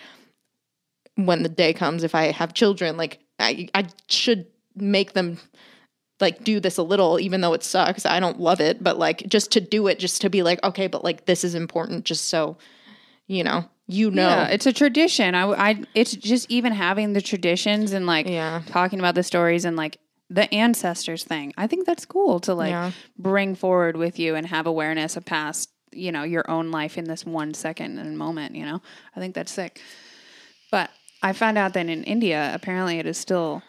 [1.16, 5.38] when the day comes if I have children like I I should make them
[6.20, 8.06] like do this a little even though it sucks.
[8.06, 10.86] I don't love it, but like just to do it just to be like okay,
[10.86, 12.56] but like this is important just so
[13.26, 14.28] you know, you know.
[14.28, 15.34] Yeah, it's a tradition.
[15.34, 18.62] I, I, it's just even having the traditions and like Yeah.
[18.66, 19.98] talking about the stories and like
[20.34, 21.54] the ancestors thing.
[21.56, 22.90] I think that's cool to like Yeah.
[23.16, 27.04] bring forward with you and have awareness of past, you know, your own life in
[27.04, 28.56] this one second and moment.
[28.56, 28.82] You know,
[29.14, 29.80] I think that's sick.
[30.72, 30.90] But
[31.22, 33.62] I found out that in India, apparently, it is still.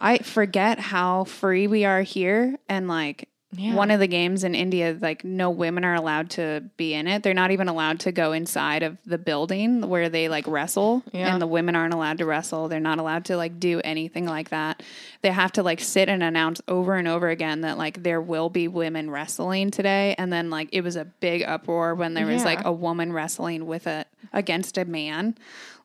[0.00, 3.74] I forget how free we are here, and like Yeah.
[3.74, 7.22] one of the games in India, like no women are allowed to be in it.
[7.22, 11.32] They're not even allowed to go inside of the building where they like wrestle, Yeah.
[11.32, 12.68] and the women aren't allowed to wrestle.
[12.68, 14.82] They're not allowed to like do anything like that.
[15.20, 18.48] They have to like sit and announce over and over again that like there will
[18.48, 22.44] be women wrestling today, and then like it was a big uproar when there was
[22.44, 25.36] like a woman wrestling with a against a man.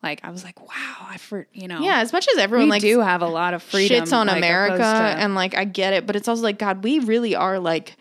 [0.04, 2.82] Like I was like, wow, I for you know, yeah, as much as everyone like
[2.82, 4.04] do have a lot of freedom.
[4.04, 6.84] shits on like, America to- and like I get it, but it's also like God,
[6.84, 7.96] we really are like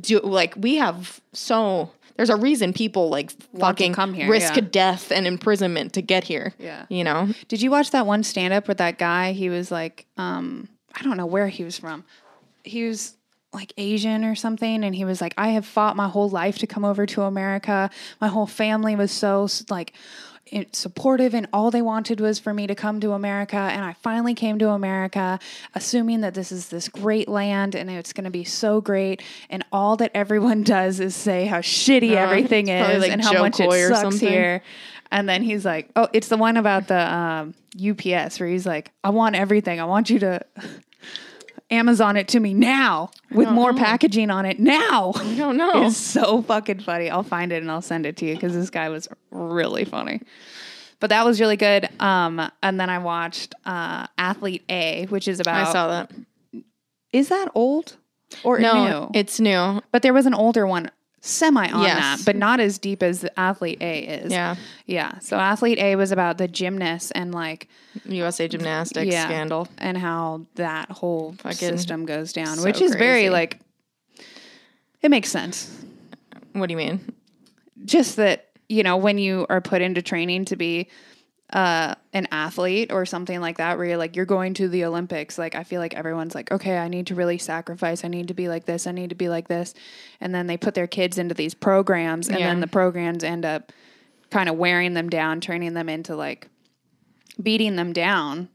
[0.00, 4.62] do like we have so there's a reason people like fucking come here, risk yeah.
[4.70, 6.54] death and imprisonment to get here.
[6.58, 6.86] Yeah.
[6.88, 7.28] You know?
[7.48, 9.32] Did you watch that one stand up with that guy?
[9.32, 12.04] He was like, um, I don't know where he was from.
[12.64, 13.15] He was
[13.56, 14.84] like Asian or something.
[14.84, 17.90] And he was like, I have fought my whole life to come over to America.
[18.20, 19.92] My whole family was so like
[20.70, 24.32] supportive and all they wanted was for me to come to America and I finally
[24.32, 25.40] came to America
[25.74, 29.64] assuming that this is this great land and it's going to be so great and
[29.72, 33.68] all that everyone does is say how shitty everything is like and how much it
[33.68, 34.62] Coy or sucks here
[35.10, 38.90] and then he's like, "Oh, it's the one about the um, UPS where he's like,
[39.04, 39.80] I want everything.
[39.80, 40.44] I want you to
[41.70, 45.72] Amazon it to me now with more packaging on it now." I don't know.
[45.86, 47.10] It's so fucking funny.
[47.10, 50.20] I'll find it and I'll send it to you because this guy was really funny.
[50.98, 51.88] But that was really good.
[52.00, 55.66] Um, and then I watched uh, Athlete A, which is about.
[55.68, 56.10] I saw that.
[57.12, 57.96] Is that old
[58.44, 59.10] or No, new?
[59.18, 59.80] it's new.
[59.92, 62.18] but there was an older one semi on Yes.
[62.18, 64.30] that, but not as deep as the Athlete A is.
[64.32, 64.56] Yeah.
[64.86, 65.18] Yeah.
[65.18, 67.68] So Athlete A was about the gymnast and like
[68.04, 69.66] USA gymnastics yeah, scandal.
[69.78, 73.58] and how that whole Fucking system goes down, so which is very like
[75.02, 75.84] it makes sense.
[76.52, 77.12] What do you mean?
[77.84, 80.88] Just that you know when you are put into training to be
[81.52, 85.38] uh, an athlete or something like that, where you're like you're going to the Olympics.
[85.38, 88.04] Like I feel like everyone's like, okay, I need to really sacrifice.
[88.04, 88.86] I need to be like this.
[88.86, 89.72] I need to be like this,
[90.20, 92.48] and then they put their kids into these programs, and Yeah.
[92.48, 93.72] then the programs end up
[94.30, 96.48] kind of wearing them down, turning them into like
[97.40, 98.48] beating them down.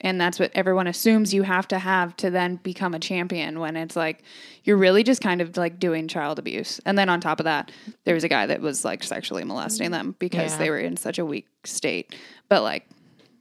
[0.00, 3.76] And that's what everyone assumes you have to have to then become a champion when
[3.76, 4.22] it's like
[4.62, 6.80] you're really just kind of like doing child abuse.
[6.86, 7.72] And then on top of that,
[8.04, 10.58] there was a guy that was like sexually molesting them because Yeah.
[10.58, 12.14] they were in such a weak state.
[12.48, 12.86] But like,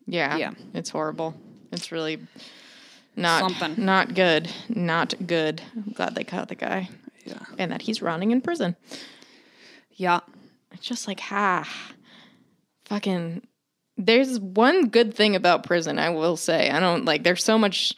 [0.08, 0.36] Yeah.
[0.38, 0.52] Yeah.
[0.74, 1.36] It's horrible.
[1.72, 2.20] It's really
[3.16, 3.86] not Something.
[3.86, 5.62] not good, not good.
[5.76, 6.90] I'm glad they caught the guy,
[7.26, 7.40] Yeah.
[7.60, 8.76] and that he's running in prison.
[9.94, 10.22] Yeah.
[10.72, 11.68] It's just like, ha,
[12.86, 13.42] fucking.
[13.98, 16.70] There's one good thing about prison, I will say.
[16.70, 17.24] I don't like.
[17.24, 17.94] There's so much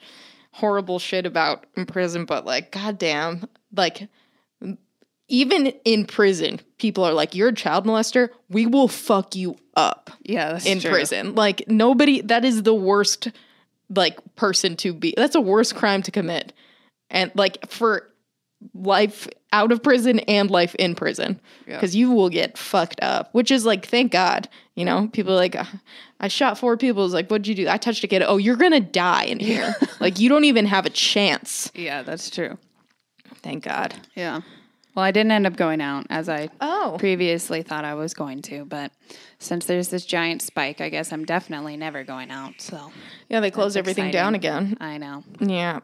[0.51, 4.07] horrible shit about in prison, but like, goddamn, like.
[5.31, 8.29] Even in prison, people are like, "You're a child molester.
[8.49, 10.59] We will fuck you up." Yeah.
[10.65, 10.89] In true.
[10.89, 11.35] prison.
[11.35, 13.27] Like nobody that is the worst
[13.89, 15.13] like person to be.
[15.15, 16.53] That's a worst crime to commit.
[17.11, 18.08] And like for
[18.73, 21.79] life out of prison and life in prison Yeah.
[21.79, 25.07] cuz you will get fucked up, which is like thank God, you know?
[25.13, 25.63] People like "Uh,
[26.19, 27.05] I shot four people.
[27.05, 27.67] It's like, what'd you do?
[27.69, 28.21] I touched a kid.
[28.25, 29.75] Oh, you're gonna die in here.
[29.99, 31.71] like you don't even have a chance.
[31.73, 32.57] Yeah, that's true.
[33.41, 33.95] Thank God.
[34.15, 34.41] Yeah.
[34.95, 36.95] Well, I didn't end up going out as I Oh.
[36.99, 38.91] previously thought I was going to, but
[39.37, 42.55] since there's this giant spike, I guess I'm definitely never going out.
[42.59, 42.91] So
[43.29, 44.75] Yeah, they closed everything down again.
[44.81, 45.23] I know.
[45.39, 45.79] Yeah.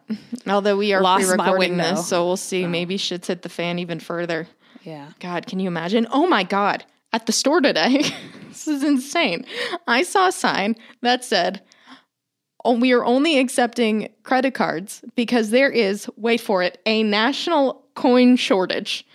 [0.47, 2.65] Although we are Lost pre-recording this, so we'll see.
[2.65, 2.67] Oh.
[2.69, 4.47] Maybe shit's hit the fan even further.
[4.83, 5.11] Yeah.
[5.19, 6.07] God, can you imagine?
[6.11, 6.83] Oh my God.
[7.13, 8.03] At the store today,
[8.49, 9.45] this is insane.
[9.87, 11.61] I saw a sign that said,
[12.65, 17.84] oh, we are only accepting credit cards because there is, wait for it, a national
[17.95, 19.05] coin shortage.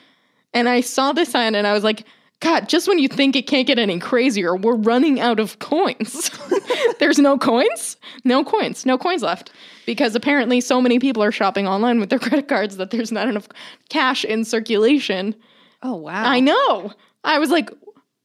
[0.52, 2.04] And I saw this sign and I was like,
[2.40, 6.30] God, just when you think it can't get any crazier, we're running out of coins.
[6.98, 7.98] There's no coins?
[8.24, 8.86] No coins.
[8.86, 9.52] No coins left.
[9.84, 13.28] Because apparently so many people are shopping online with their credit cards that there's not
[13.28, 13.48] enough
[13.90, 15.34] cash in circulation.
[15.82, 16.24] Oh wow.
[16.24, 16.92] I know.
[17.24, 17.70] I was like,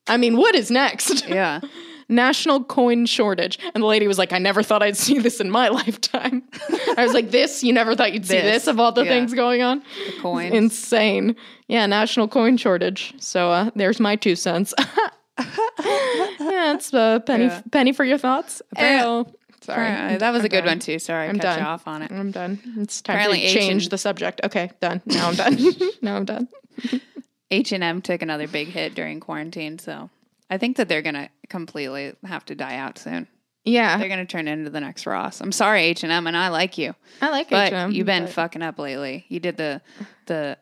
[0.08, 1.28] I mean, what is next?
[1.36, 1.60] Yeah.
[2.08, 3.58] National coin shortage.
[3.74, 6.44] And the lady was like, I never thought I'd see this in my lifetime.
[6.98, 7.64] I was like, this?
[7.64, 9.10] You never thought you'd see This, this of all the yeah.
[9.12, 9.80] things going on?
[10.06, 10.54] The coins.
[10.54, 11.36] Insane.
[11.68, 13.14] Yeah, national coin shortage.
[13.20, 14.74] So uh, there's my two cents.
[15.40, 17.62] yeah, it's a penny, Yeah.
[17.72, 18.62] penny for your thoughts.
[18.78, 20.18] Sorry.
[20.18, 20.68] That was I'm a good done.
[20.68, 21.00] one too.
[21.00, 21.60] Sorry, I I'm cut done.
[21.60, 22.12] you off on it.
[22.12, 22.60] I'm done.
[22.78, 24.42] It's time Apparently to change the subject.
[24.44, 25.02] Okay, done.
[25.08, 25.58] Now I'm done.
[26.04, 26.48] now I'm done.
[27.50, 30.10] H and M took another big hit during quarantine, so
[30.50, 33.28] I think that they're gonna completely have to die out soon.
[33.68, 35.42] Yeah, They're gonna turn into the next Ross.
[35.42, 38.26] I'm sorry, H and M, and I like you, I like but H&M, you've been
[38.26, 39.26] but- fucking up lately.
[39.28, 39.82] You did the
[40.28, 40.58] the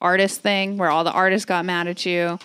[0.00, 2.38] artist thing where all the artists got mad at you.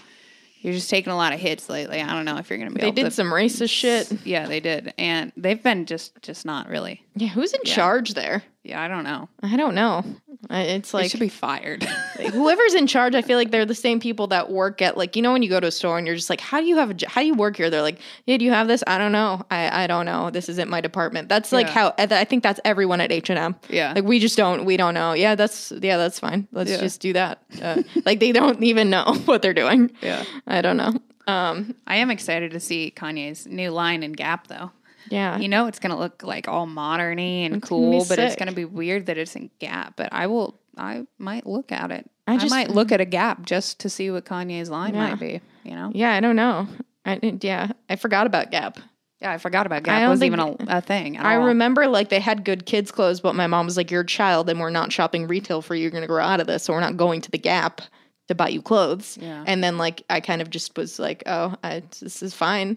[0.61, 1.99] You're just taking a lot of hits lately.
[2.01, 2.79] I don't know if you're gonna be.
[2.81, 4.11] They did to, some racist shit.
[4.25, 7.03] Yeah, they did, and they've been just just not really.
[7.15, 8.43] Yeah, who's in charge there?
[8.63, 9.27] Yeah, I don't know.
[9.41, 10.05] I don't know.
[10.49, 11.83] It's They like should be fired.
[12.31, 13.13] whoever's in charge.
[13.15, 15.49] I feel like they're the same people that work at like you know when you
[15.49, 17.27] go to a store and you're just like, how do you have a how do
[17.27, 17.69] you work here?
[17.69, 18.81] They're like, yeah, do you have this?
[18.87, 19.41] I don't know.
[19.51, 20.29] I I don't know.
[20.29, 21.27] This isn't my department.
[21.29, 21.73] That's like Yeah.
[21.73, 23.55] how I think that's everyone at H and M.
[23.69, 23.93] Yeah.
[23.95, 25.11] like we just don't we don't know.
[25.13, 26.47] Yeah, that's yeah, that's fine.
[26.53, 26.77] Let's Yeah.
[26.77, 27.43] just do that.
[27.61, 29.91] Uh, like they don't even know what they're doing.
[30.01, 30.93] yeah, I don't know.
[31.27, 34.71] Um, I am excited to see Kanye's new line in Gap though.
[35.09, 38.51] Yeah, You know, it's gonna look like all moderny and It's cool, but it's gonna
[38.51, 39.95] be weird that it's in Gap.
[39.95, 42.09] But I will, I might look at it.
[42.27, 45.09] I I, might look at a Gap just to see what Kanye's line Yeah.
[45.09, 45.41] might be.
[45.63, 45.91] You know?
[45.93, 46.13] yeah.
[46.13, 46.67] I don't know.
[47.05, 48.77] I yeah, I forgot about Gap.
[49.21, 50.01] Yeah, I forgot about Gap.
[50.01, 51.17] It wasn't even a, a thing.
[51.17, 51.47] I all.
[51.47, 54.49] remember like they had good kids clothes, but my mom was like, "You're a child,
[54.49, 55.83] and we're not shopping retail for you.
[55.83, 57.81] You're gonna grow out of this, so we're not going to the Gap
[58.27, 59.43] to buy you clothes." Yeah.
[59.47, 62.75] And then like I kind of just was like, "Oh, I, this is fine.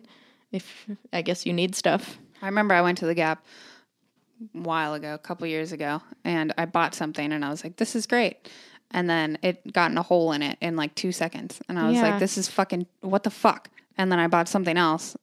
[0.53, 3.44] If I guess you need stuff." I remember I went to the Gap
[4.55, 7.76] a while ago, a couple years ago, and I bought something, and I was like,
[7.76, 8.49] "This is great."
[8.92, 11.86] And then it got in a hole in it in like two seconds, and I
[11.88, 12.03] was Yeah.
[12.11, 15.16] like, "This is fucking what the fuck." And then I bought something else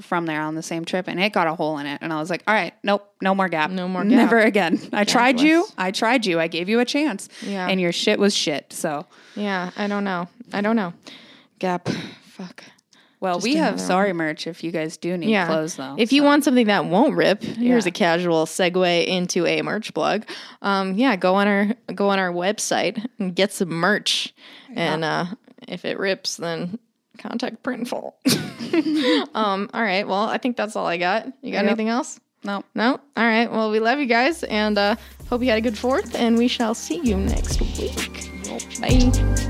[0.00, 2.18] from there on the same trip, and it got a hole in it, and I
[2.20, 4.10] was like, "All right, nope, no more Gap, No more Gap.
[4.12, 5.74] never again." I tried you, Gapless.
[5.78, 7.68] I tried you, I gave you a chance, Yeah.
[7.68, 8.72] and your shit was shit.
[8.72, 9.06] So,
[9.36, 10.28] Yeah, I don't know.
[10.52, 10.92] I don't know.
[11.58, 11.88] Gap.
[12.24, 12.64] Fuck.
[13.20, 15.46] Well, Just we have sorry merch if you guys do need Yeah.
[15.46, 15.94] clothes though.
[15.98, 20.22] If you want something that won't rip, here's a casual segue into a merch blog.
[20.62, 24.34] Um, yeah, go on our go on our website and get some merch.
[24.74, 25.26] And uh,
[25.68, 26.78] if it rips, then
[27.18, 28.12] contact Printful.
[29.34, 30.06] um, all right.
[30.06, 31.26] Well, I think that's all I got.
[31.42, 31.66] You got Yep.
[31.66, 32.20] anything else?
[32.44, 32.92] no, No?
[33.16, 33.50] All right.
[33.50, 34.96] Well, we love you guys and uh,
[35.28, 38.30] hope you had a good fourth, and we shall see you next week.
[38.80, 39.49] Bye.